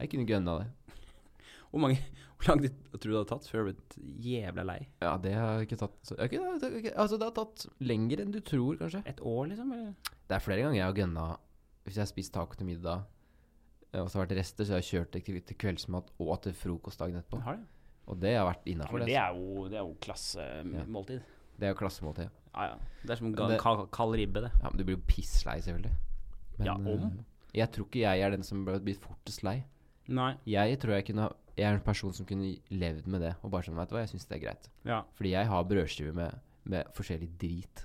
[0.00, 0.96] Jeg kunne gønna det.
[1.70, 2.00] Hvor, mange,
[2.38, 4.78] hvor lang tid tror du det hadde tatt før du ble jævla lei?
[5.02, 8.20] Ja, det har jeg ikke tatt så, okay, det okay, Altså, det har tatt lenger
[8.24, 9.02] enn du tror, kanskje.
[9.06, 9.72] Et år, liksom?
[9.72, 10.14] Eller?
[10.28, 11.26] Det er flere ganger jeg har gønna
[11.84, 13.04] Hvis jeg har spist taco til middag,
[13.92, 16.10] eh, og så har det vært rester, så har jeg kjørt det til, til kveldsmat
[16.18, 17.42] og til frokost dagen etterpå.
[17.44, 17.66] Har det?
[18.08, 19.12] Og det har vært Ja, innafor, Ja, det.
[19.12, 19.34] det altså.
[19.34, 21.20] er jo, det er jo klassemåltid.
[21.60, 22.30] Det er jo klassemåltid.
[22.54, 22.74] Ja, ja.
[23.04, 24.50] Det er som en kald ribbe, det.
[24.62, 25.94] Ja, men du blir jo pisslei, selvfølgelig.
[26.58, 26.86] Men, Ja, om?
[26.88, 27.24] eh,
[27.60, 29.64] jeg tror ikke jeg er den som blir fortest lei.
[30.08, 30.34] Nei.
[30.46, 33.34] Jeg tror jeg kunne Jeg er en person som kunne levd med det.
[33.42, 34.70] Og bare sånn, vet du hva, jeg syns det er greit.
[34.88, 35.02] Ja.
[35.18, 36.40] Fordi jeg har brødskiver med,
[36.70, 37.84] med forskjellig drit,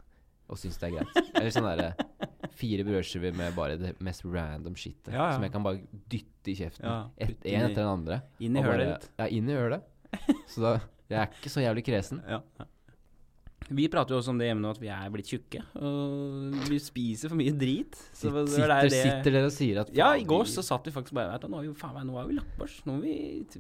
[0.50, 1.20] og syns det er greit.
[1.36, 1.92] Eller sånn derre
[2.60, 5.14] fire brødskiver med bare det mest random shitet.
[5.14, 5.36] Ja, ja.
[5.38, 6.88] Som jeg kan bare dytte i kjeften.
[6.90, 8.22] Ja, Et, en etter den andre.
[8.44, 9.08] Inn i hølet ditt.
[9.22, 9.86] Ja, inn i hølet.
[10.50, 10.74] Så da
[11.10, 12.20] Jeg er ikke så jævlig kresen.
[12.28, 12.42] Ja.
[12.60, 12.66] ja.
[13.70, 15.60] Vi prater jo også om det hjemme nå, at vi er blitt tjukke.
[15.78, 17.98] Og vi spiser for mye drit.
[18.18, 20.88] Så det sitter, er det sitter dere og sier at Ja, i går så satt
[20.90, 23.14] vi faktisk bare vet du, Nå har vi, faen, meg, nå har vi har vi,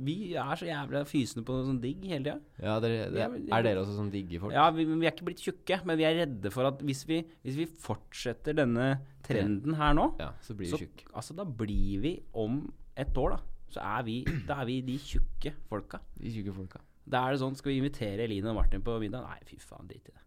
[0.09, 2.37] vi er så jævla fysende på sånn digg hele tida.
[2.63, 4.55] ja, dere, det, Er dere også sånn digge folk?
[4.57, 7.21] Ja, vi, vi er ikke blitt tjukke, men vi er redde for at hvis vi,
[7.45, 8.91] hvis vi fortsetter denne
[9.25, 11.07] trenden her nå, Ja, så blir vi tjukke.
[11.13, 12.63] altså, da blir vi om
[12.99, 13.41] et år, da.
[13.69, 16.01] Så er vi, da er vi de tjukke folka.
[16.17, 16.81] De tjukke folka.
[17.09, 19.23] Da er det sånn, skal vi invitere Eline og Martin på middag?
[19.25, 20.21] Nei, fy faen, drit i det.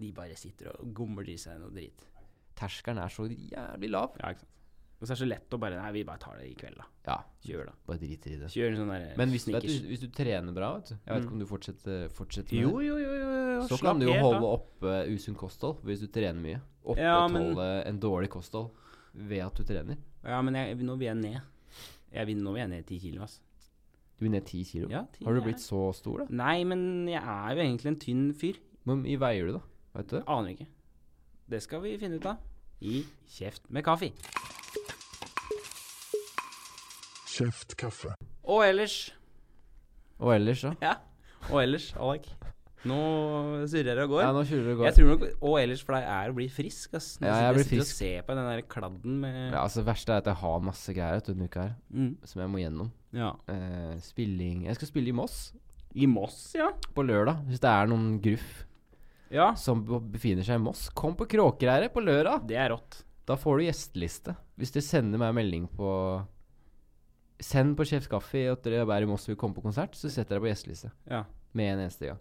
[0.00, 2.06] De bare sitter og gomler i seg noe drit.
[2.56, 4.14] Terskelen er så jævlig lav.
[4.20, 4.48] Ja, ikke sant.
[5.02, 6.76] Og så er det så lett å bare Nei, vi bare tar det i kveld,
[6.78, 6.84] da.
[7.08, 7.72] Ja, Kjør, da.
[7.88, 8.50] bare driter i det.
[8.54, 11.00] Kjør en sånn der Men hvis, vet du, hvis du trener bra, vet du Jeg
[11.08, 11.24] vet Mm.
[11.26, 12.86] ikke om du fortsetter, fortsetter med Jo, det.
[12.86, 13.66] jo, jo, jo, jo.
[13.66, 14.60] Så kan du jo holde av.
[14.60, 16.60] oppe usunt kosthold hvis du trener mye.
[16.96, 18.70] Ja, Opprettholde en dårlig kosthold
[19.12, 19.98] ved at du trener.
[20.24, 21.40] Ja, men jeg, nå vil jeg ned.
[22.14, 23.40] Jeg vil, nå vil jeg ned ti kilo, ass.
[24.20, 24.88] Du er ned ti kilo.
[24.92, 26.26] Ja, 10, Har du blitt så stor, da?
[26.42, 28.60] Nei, men jeg er jo egentlig en tynn fyr.
[28.86, 29.62] Hvor mye veier du, da?
[29.98, 30.24] Vet du det?
[30.30, 30.66] Aner ikke.
[31.52, 32.36] Det skal vi finne ut av.
[32.82, 34.12] I Kjeft med kaffe.
[37.32, 38.14] Kjeft kaffe.
[38.44, 38.96] Og ellers
[40.20, 40.74] Og ellers, da?
[40.88, 40.94] Ja.
[41.50, 42.28] Og ellers, Alek.
[42.86, 42.96] Nå
[43.70, 44.22] surrer det og går.
[44.24, 44.86] Ja, nå surrer det og går.
[44.88, 47.12] Jeg tror nok Og ellers for deg er å bli frisk, ass.
[47.22, 47.92] Nå Ja, du jeg blir sitter frisk.
[47.94, 50.64] og ser på den der kladden med Ja, altså Det verste er at jeg har
[50.66, 52.10] masse greier denne uka her mm.
[52.26, 52.90] som jeg må gjennom.
[53.12, 53.34] Ja.
[53.52, 55.52] Eh, spilling Jeg skal spille i Moss
[55.94, 56.70] I Moss, ja.
[56.96, 57.42] på lørdag.
[57.50, 58.62] Hvis det er noen gruff
[59.32, 59.50] Ja.
[59.54, 62.46] som befinner seg i Moss, kom på Kråkereiret på lørdag.
[62.48, 63.02] Det er rått.
[63.28, 64.34] Da får du gjesteliste.
[64.58, 65.90] Hvis du sender meg melding på
[67.42, 70.08] Send på Sjef Skaffi at dere er i Moss og vil komme på konsert, så
[70.12, 70.92] setter jeg på gjesteliste.
[71.10, 71.24] Ja.
[71.58, 72.20] Med en eneste gang.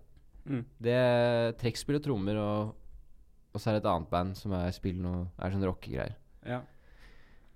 [0.49, 0.63] Mm.
[0.81, 2.71] Det er trekkspill og trommer, og,
[3.53, 6.15] og så er det et annet band som er spill noe Er sånn rockegreier.
[6.47, 6.61] ja.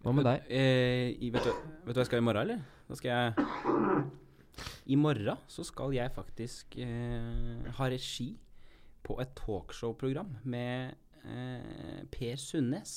[0.05, 0.43] Hva med deg?
[0.53, 2.59] Eh, vet, du, vet du hva jeg skal i morgen, eller?
[2.89, 3.33] Da skal jeg
[4.93, 8.31] I morgen så skal jeg faktisk eh, ha regi
[9.05, 10.93] på et talkshow-program med
[11.25, 12.93] eh, Per Sundnes.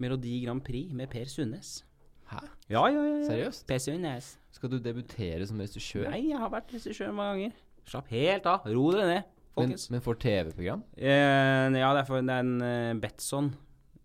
[0.00, 1.82] Melodi Grand Prix med Per Sundnes.
[2.30, 2.40] Hæ?
[2.72, 3.26] Ja, ja, ja.
[3.28, 3.66] Seriøst?
[3.68, 4.32] Per Sundnes.
[4.54, 6.08] Skal du debutere som regissør?
[6.10, 7.60] Nei, jeg har vært regissør mange ganger.
[7.92, 8.66] Slapp helt av.
[8.70, 9.88] Ro dere ned, Men, folkens.
[9.92, 10.82] men for TV-program?
[10.96, 13.50] Eh, ja, det er for det er en eh, Betson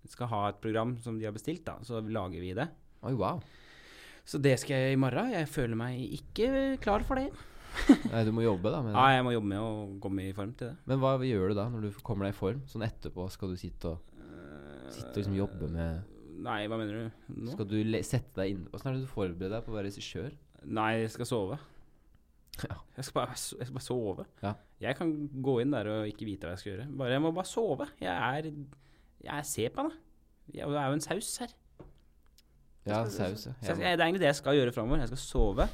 [0.07, 1.77] skal ha et program som de har bestilt, da.
[1.85, 2.67] Så lager vi det.
[3.05, 3.41] Oi, wow.
[4.28, 5.32] Så det skal jeg i morgen.
[5.32, 6.49] Jeg føler meg ikke
[6.84, 7.30] klar for det.
[8.11, 8.82] Nei, du må jobbe, da.
[8.84, 9.69] Med Ja, jeg må jobbe med å
[10.03, 10.75] komme i form til det.
[10.89, 12.59] Men hva gjør du da, når du kommer deg i form?
[12.67, 14.13] Sånn etterpå, skal du sitte og,
[14.91, 17.53] sitte og liksom jobbe med Nei, hva mener du nå?
[17.55, 20.36] Skal du sette deg inn Åssen er det du forbereder deg på å være regissør?
[20.67, 21.57] Nei, jeg skal sove.
[22.57, 22.73] Ja.
[22.97, 24.23] Jeg skal bare, jeg skal bare sove.
[24.41, 24.51] Ja.
[24.82, 25.11] Jeg kan
[25.45, 26.86] gå inn der og ikke vite hva jeg skal gjøre.
[26.97, 27.86] Bare, jeg må bare sove.
[28.01, 28.47] Jeg er
[29.28, 29.99] Jeg ser på henne.
[30.55, 31.53] Jeg er jo en saus her.
[32.88, 33.53] Ja, saus, ja.
[33.75, 35.03] Det er egentlig det jeg skal gjøre framover.
[35.03, 35.67] Jeg skal sove.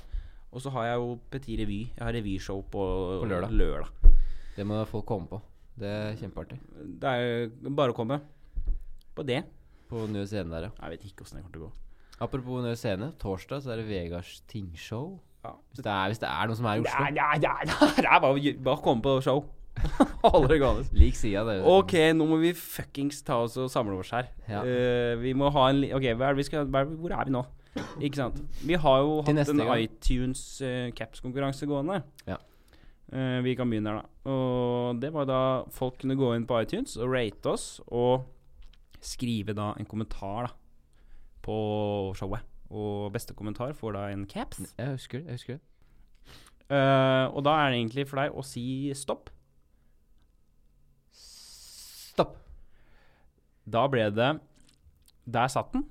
[0.54, 1.80] Og så har jeg jo Petit Revy.
[1.96, 2.84] Jeg har revyshow på,
[3.24, 3.52] På lørdag.
[3.52, 4.12] lørdag.
[4.56, 5.40] Det må folk komme på.
[5.80, 6.60] Det er kjempeartig.
[7.02, 8.20] Det er bare å komme
[9.18, 9.40] på det.
[9.90, 10.74] På Nye Scene der, ja.
[10.84, 11.72] Jeg vet ikke åssen det kommer til å gå.
[12.22, 13.12] Apropos Nye Scene.
[13.22, 15.16] Torsdag så er det Vegards Tingshow.
[15.44, 15.56] Ja.
[15.74, 17.10] Hvis det er, hvis det er noe som er i Oslo.
[17.10, 17.90] Ja, ja, ja, ja.
[17.98, 19.42] Det er bare å komme på show.
[20.24, 20.86] Det.
[21.02, 21.58] Lik sida, det.
[21.68, 24.30] Ok, nå må vi fuckings ta oss og samle oss her.
[24.48, 24.62] Ja.
[24.64, 27.44] Uh, vi må ha en Ok, er skal, hvor er vi nå?
[28.00, 28.38] Ikke sant?
[28.62, 29.72] Vi har jo hatt en gang.
[29.82, 32.04] iTunes uh, caps-konkurranse gående.
[32.30, 32.38] Ja.
[33.14, 34.32] Uh, vi kan begynne her, da.
[34.32, 35.42] Og det var da
[35.74, 38.30] folk kunne gå inn på iTunes og rate oss, og
[39.04, 40.54] skrive da en kommentar da
[41.44, 41.58] på
[42.18, 42.46] showet.
[42.74, 44.64] Og beste kommentar får da en caps.
[44.80, 45.28] Jeg husker det.
[45.28, 45.64] jeg husker det
[46.74, 48.66] uh, og da er det egentlig for deg å si.
[48.98, 49.33] Stopp!
[53.70, 54.40] Da ble det
[55.26, 55.86] Der satt den,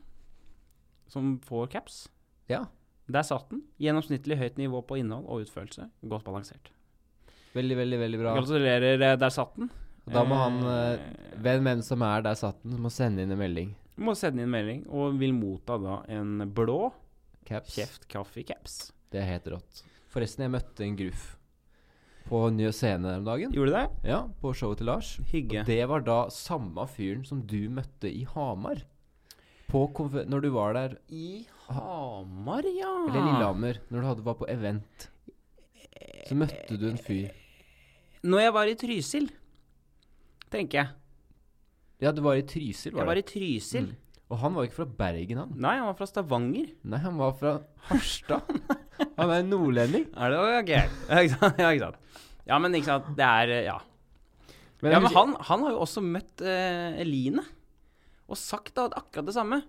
[1.08, 2.08] som får caps.
[2.48, 2.66] Ja.
[3.08, 3.62] Der satt den.
[3.80, 5.88] Gjennomsnittlig høyt nivå på innhold og utførelse.
[6.08, 6.70] Godt balansert.
[7.56, 8.34] Veldig, veldig, veldig bra.
[8.38, 9.70] Gratulerer, eh, der satt den.
[10.06, 13.22] Og da må han Eh, eh, Hvem hvem som er der satt den, må sende
[13.22, 13.74] inn en melding.
[13.96, 16.92] Må sende inn en melding, og vil motta da en blå
[17.44, 17.74] Caps.
[17.76, 18.92] kjeft kaffe caps.
[19.10, 19.82] Det er helt rått.
[20.08, 21.36] Forresten, jeg møtte en gruff
[22.32, 23.52] på Nye Scene den dagen.
[23.52, 24.08] Gjorde du det?
[24.08, 25.12] Ja, på showet til Lars.
[25.28, 25.60] Hygge.
[25.60, 28.80] Og det var da samme fyren som du møtte i Hamar.
[29.68, 29.84] På
[30.28, 32.92] når du var der I Hamar, ja.
[33.08, 35.08] Eller Lillehammer, når du hadde, var på event.
[36.28, 37.32] Så møtte du en fyr.
[38.24, 39.28] Når jeg var i Trysil,
[40.52, 40.92] tenker jeg.
[42.02, 43.90] Ja, du var i Trysil, var Jeg var var i Trysil.
[43.90, 43.98] Mm.
[44.32, 45.52] Og han var ikke fra Bergen, han.
[45.60, 46.72] Nei, han var fra Stavanger.
[46.88, 47.58] Nei, han var fra
[47.90, 48.48] Harstad.
[49.18, 50.06] Han er nordlending.
[50.16, 50.72] Er det ok?
[50.74, 51.58] Ja, ikke sant?
[51.62, 51.98] Ja, ikke sant?
[52.48, 53.78] Ja, men ikke sant, det er Ja.
[54.82, 57.44] Men ja, men han, han har jo også møtt uh, Eline
[58.32, 59.60] og sagt da akkurat det samme.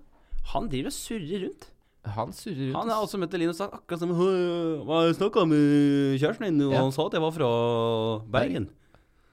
[0.53, 1.67] Han driver og surrer rundt.
[2.15, 2.77] Han surrer rundt.
[2.79, 6.47] Han har også møtt Eline og sagt akkurat som Hva «Hø, Jeg snakka med kjæresten
[6.49, 6.81] din, og Ja.
[6.81, 7.51] han sa at jeg var fra
[8.33, 8.65] Bergen.
[8.69, 8.82] Og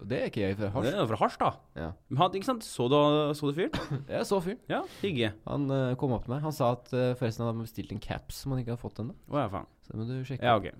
[0.08, 0.96] det er ikke jeg fra Det Hasj.
[1.02, 1.56] er fra Harstad.
[1.76, 1.88] Ja.
[2.08, 2.62] Men han- Ikke sant?
[2.64, 2.96] Så du,
[3.34, 4.04] så du fyren?
[4.08, 4.58] Jeg så fyren.
[4.68, 5.32] Ja, hygge.
[5.46, 6.42] Han uh, kom opp til meg.
[6.42, 8.98] Han sa at uh, forresten han hadde bestilt en caps som han ikke hadde fått
[9.02, 9.14] ennå.
[9.28, 9.66] Oh, ja, faen.
[9.86, 10.42] Så det må du sjekke.
[10.44, 10.70] Ja, ok.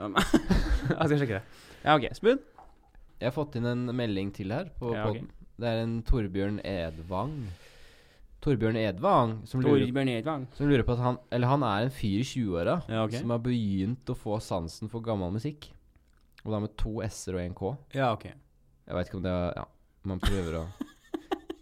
[0.00, 0.14] Um,
[0.96, 1.42] jeg skal sjekke det.
[1.84, 2.08] Ja, ok.
[2.16, 2.40] Spoon?
[3.20, 5.18] Jeg har fått inn en melding til her på Ja, ok.
[5.20, 5.30] poden.
[5.60, 7.34] Det er en Torbjørn Edvang.
[8.40, 10.46] Torbjørn Edvang som lurer, Torbjørn Edvang.
[10.56, 13.18] som lurer på at han Eller han er en fyr i 20-åra Ja, ok.
[13.20, 15.68] som har begynt å få sansen for gammel musikk.
[16.46, 17.74] Og da med to s-er og en k.
[17.92, 18.30] Ja, ok.
[18.90, 19.66] Jeg veit ikke om det er Ja,
[20.10, 20.64] man prøver å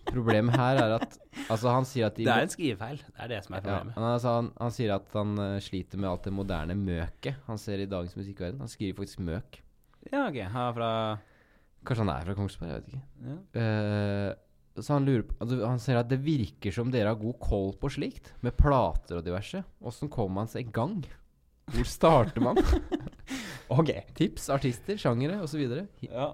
[0.09, 1.19] Problemet her er at
[1.53, 2.99] Altså, han sier at de Det er en skrivefeil.
[3.05, 3.95] Det er det som er ja, problemet.
[3.99, 7.61] han, altså, han, han sier at han uh, sliter med alt det moderne møket han
[7.61, 8.61] ser i dagens musikkverden.
[8.65, 9.61] Han skriver faktisk møk.
[10.09, 10.39] Ja, ok.
[10.49, 10.91] Han er fra
[11.89, 13.03] Kanskje han er fra Kongsberg, jeg vet ikke.
[13.29, 13.39] ja.
[13.61, 14.45] Uh,
[14.79, 17.73] så han lurer på altså, Han sier at det virker som dere har god koll
[17.81, 19.65] på slikt, med plater og diverse.
[19.83, 21.01] Åssen kommer man seg i gang?
[21.75, 22.61] Hvor starter man?
[23.79, 23.91] Ok.
[24.17, 25.61] Tips, artister, sjangere osv.
[26.07, 26.31] Ja.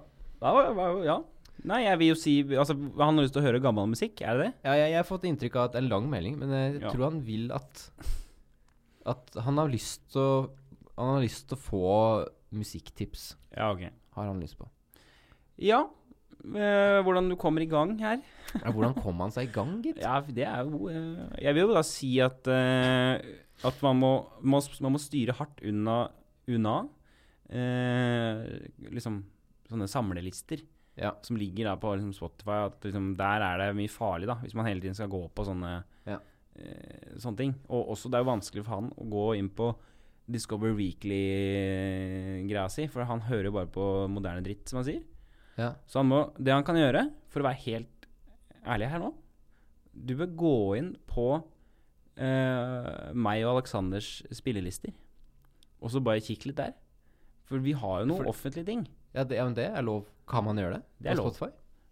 [1.05, 1.17] Ja.
[1.65, 4.37] Nei, jeg vil jo si Altså, han har lyst til å høre gammel musikk, er
[4.37, 4.51] det det?
[4.67, 6.81] Ja, jeg, jeg har fått inntrykk av at det er en lang melding, men jeg
[6.83, 6.91] Ja.
[6.93, 7.85] tror han vil at
[9.05, 10.49] At han har lyst til å
[10.97, 11.85] Han har lyst til å få
[12.55, 13.35] musikktips.
[13.57, 13.81] Ja, ok.
[14.15, 14.67] Har han lyst på.
[15.59, 15.81] Ja.
[16.45, 18.21] Øh, hvordan du kommer i gang her?
[18.53, 19.97] Ja, hvordan kom han seg i gang, gitt?
[20.05, 23.17] Ja, det er jo øh, Jeg vil jo da si at øh,
[23.65, 24.11] At man må,
[24.45, 26.03] må, man må styre hardt unna,
[26.47, 26.75] unna
[28.93, 29.23] liksom
[29.69, 30.61] sånne samlelister
[30.97, 31.11] Ja.
[31.21, 32.65] som ligger da på liksom Spotify.
[32.69, 35.45] At liksom, der er det mye farlig, da, hvis man hele tiden skal gå på
[35.45, 36.19] sånne Ja.
[36.55, 37.55] eh, sånne ting.
[37.69, 39.75] Og også det er jo vanskelig for han å gå inn på
[40.29, 45.03] Discover Weekly-greia si, for han hører jo bare på moderne dritt, som han sier.
[45.59, 45.73] Ja.
[45.87, 48.07] Så han må, det han kan gjøre, for å være helt
[48.65, 49.13] ærlig her nå
[49.95, 51.27] Du bør gå inn på
[52.19, 54.91] eh, meg og Aleksanders spillelister,
[55.81, 56.73] og så bare kikke litt der.
[57.47, 58.87] For vi har jo noen For- offentlige ting.
[59.15, 60.05] Ja, det, ja, men det er lov.
[60.27, 60.83] Kan man gjøre det?
[60.99, 61.33] Det er på lov.
[61.33, 61.51] Spotify?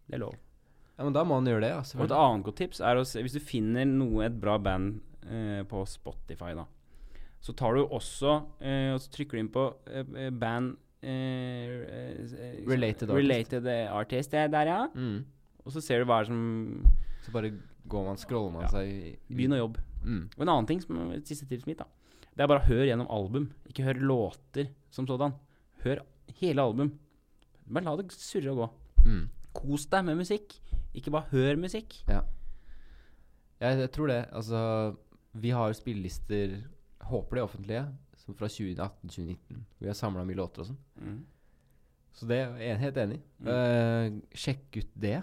[0.10, 0.36] Det er lov.
[0.98, 1.82] Ja, men da må man gjøre det, ja.
[1.98, 5.00] Og et annet godt tips er å se Hvis du finner noe, et bra band
[5.26, 6.68] eh, på Spotify, da,
[7.44, 12.60] så tar du også eh, Og så trykker du inn på eh, band eh, eh,
[12.70, 13.18] Related artist.
[13.18, 14.32] Related artist.
[14.36, 14.84] Det er der, ja.
[14.94, 15.24] Mm.
[15.66, 16.44] Og så ser du hva er som
[17.26, 17.54] Så bare
[17.90, 18.72] går man, scroller man Ja.
[18.76, 19.82] seg Begynn å jobbe.
[20.04, 20.24] Mm.
[20.38, 21.88] Og en annen ting, som er siste tipset mitt, da.
[22.34, 23.50] Det er bare å høre gjennom album.
[23.70, 25.34] Ikke hør låter som sådan.
[25.84, 26.02] Hør
[26.40, 26.94] hele album.
[27.68, 28.68] Bare la det surre og gå.
[29.08, 29.24] Mm.
[29.54, 30.56] Kos deg med musikk.
[30.94, 31.96] Ikke bare hør musikk.
[32.10, 32.22] Ja.
[33.64, 34.22] Jeg, jeg tror det.
[34.36, 34.62] Altså,
[35.34, 36.58] vi har spillelister,
[37.10, 37.84] håper de er offentlige,
[38.24, 39.62] som fra 2018-2019.
[39.80, 40.82] Vi har samla mye låter og sånn.
[41.02, 41.22] Mm.
[42.14, 43.24] Så det er jeg helt enig i.
[43.42, 43.50] Mm.
[43.50, 45.18] Uh, sjekk ut det.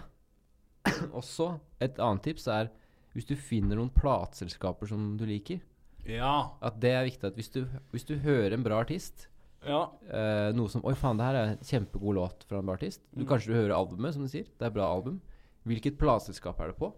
[1.21, 2.71] Også et annet tips er
[3.15, 5.59] hvis du finner noen plateselskaper som du liker,
[6.07, 6.51] Ja.
[6.63, 9.27] at det er viktig at hvis du, hvis du hører en bra artist
[9.67, 9.81] Ja.
[10.09, 13.01] Uh, Noe som Oi, faen, det her er en kjempegod låt fra en artist.
[13.13, 13.27] Du Mm.
[13.29, 14.45] Kanskje du hører albumet, som du sier.
[14.57, 15.19] Det er bra album.
[15.65, 16.93] Hvilket plateselskap er det på?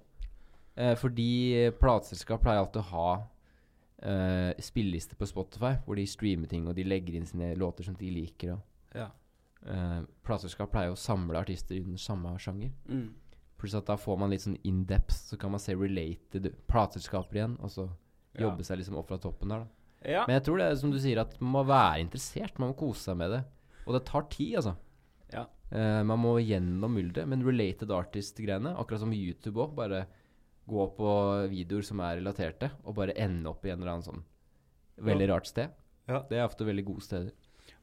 [0.77, 3.09] Uh, fordi plateselskap pleier alltid å ha
[4.05, 7.95] uh, spillelister på Spotify, hvor de streamer ting, og de legger inn sine låter som
[7.99, 8.55] de liker.
[8.55, 9.09] Og, ja.
[9.63, 12.71] Uh, plateselskap pleier å samle artister under samme sjanger.
[12.89, 13.11] Mm.
[13.59, 17.39] Pluss at da får man litt sånn in depth, så kan man se related plateselskaper
[17.39, 17.89] igjen, og så
[18.33, 18.47] Ja.
[18.49, 19.67] jobbe seg liksom opp fra toppen der, da.
[20.05, 20.23] Ja.
[20.27, 22.57] Men jeg tror det er som du sier, at man må være interessert.
[22.61, 23.43] Man må kose seg med det.
[23.83, 24.75] Og det tar tid, altså.
[25.33, 25.45] Ja.
[25.73, 27.29] Uh, man må gjennom mylderet.
[27.29, 30.05] Men related artist-greiene, akkurat som YouTube òg, bare
[30.69, 31.13] gå på
[31.51, 34.21] videoer som er relaterte, og bare ende opp i en eller annen sånn
[35.03, 35.73] veldig rart sted.
[36.07, 36.21] Ja.
[36.29, 37.31] Det er ofte veldig gode steder.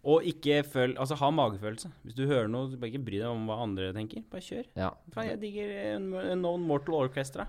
[0.01, 1.91] Og ikke føl Altså, ha magefølelse.
[2.05, 4.25] Hvis du hører noe, bare ikke bry deg om hva andre tenker.
[4.33, 4.69] Bare kjør.
[4.77, 4.91] Ja.
[5.17, 7.49] Jeg digger uh, Non Mortal Orchestra.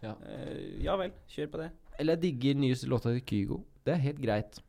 [0.00, 0.14] Ja.
[0.24, 1.70] Uh, ja vel, kjør på det.
[2.00, 3.60] Eller jeg digger nyeste låta til Kygo.
[3.84, 4.60] Det er helt greit.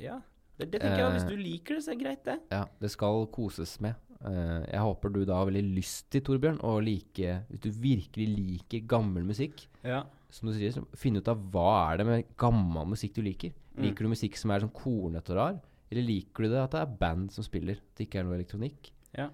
[0.00, 0.20] Ja.
[0.58, 1.12] Det, det tenker jeg.
[1.14, 1.28] Hvis Eh.
[1.30, 2.38] du liker det, så er det greit, det.
[2.52, 3.94] Ja, det skal koses med.
[4.20, 8.26] Eh, jeg håper du da har veldig lyst til, Torbjørn, å like Hvis du virkelig
[8.36, 10.02] liker gammel musikk, Ja.
[10.28, 13.52] som du sier, finne finn ut av hva er det med gammel musikk du liker.
[13.76, 13.82] Mm.
[13.84, 16.80] Liker du musikk som er sånn kornete og rar, eller liker du det at det
[16.82, 18.90] er band som spiller, at det ikke er noe elektronikk?
[19.16, 19.30] Ja.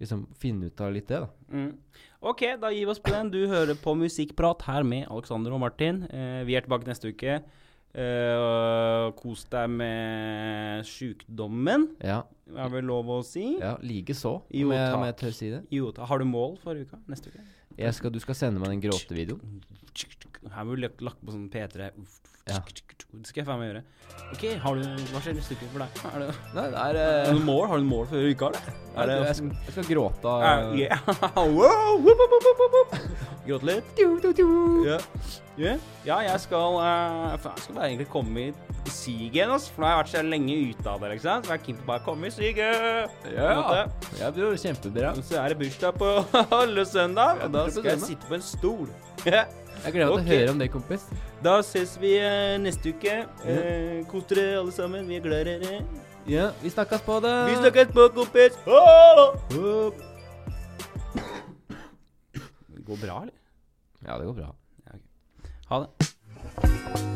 [0.00, 1.28] Liksom finne ut av litt det, da.
[1.52, 1.78] Mm.
[2.20, 3.30] Ok, da gir vi oss på den.
[3.30, 6.02] Du hører på Musikkprat her med Alexander og Martin.
[6.10, 7.44] Eh, vi er tilbake neste uke.
[7.94, 12.24] Eh, kos deg med sjukdommen, Ja,
[12.56, 13.58] er vel lov å si.
[13.60, 15.60] ja likeså, om, om jeg tør si det.
[15.70, 16.98] Jo, har du mål for uka?
[17.06, 17.44] Neste uke?
[17.94, 19.62] Skal, du skal sende meg den gråtevideoen.
[20.44, 21.92] Her har vi lagt, lagt på sånn P3.
[22.44, 22.60] Ja.
[23.14, 23.82] Det skal jeg faen meg gjøre.
[24.34, 26.00] Ok, har du, Hva skjer neste uke for deg?
[26.10, 27.62] Er det, Nei, det er har eh, du mål?
[27.70, 31.00] Har du mål for Er det jeg, skal, jeg skal gråte av Uh, yeah.
[31.36, 32.92] wow, whoop, whoop, whoop, whoop,
[33.46, 33.88] Du, Gråte litt.
[36.04, 36.18] Ja.
[36.24, 38.52] Jeg skal uh, faen, Jeg skal bare egentlig komme i
[38.90, 39.56] siget igjen.
[39.72, 41.48] For nå har jeg vært så lenge ute av det, ikke sant.
[41.48, 42.78] Så jeg er keen på bare å komme i siget.
[42.84, 44.56] Ja, det er jo ja bror.
[44.64, 45.16] Kjempebra.
[45.22, 46.14] Så er det bursdag på
[46.54, 48.88] halve søndag, Ja, og da skal jeg sitte på en stol.
[49.84, 49.90] Ja.
[49.90, 51.02] Jeg gleder meg til å høre om det, kompis.
[51.44, 53.16] Da ses vi eh, neste uke.
[53.44, 55.04] Eh, Kos dere alle sammen.
[55.08, 55.82] Vi er glad i dere.
[56.26, 57.34] Ja, vi snakkes på det.
[57.50, 58.56] Vi snakkes på, kompis.
[58.64, 59.92] Oh!
[62.72, 63.36] Det går bra, eller?
[64.06, 64.54] Ja, det går bra.
[65.68, 67.13] Ha det.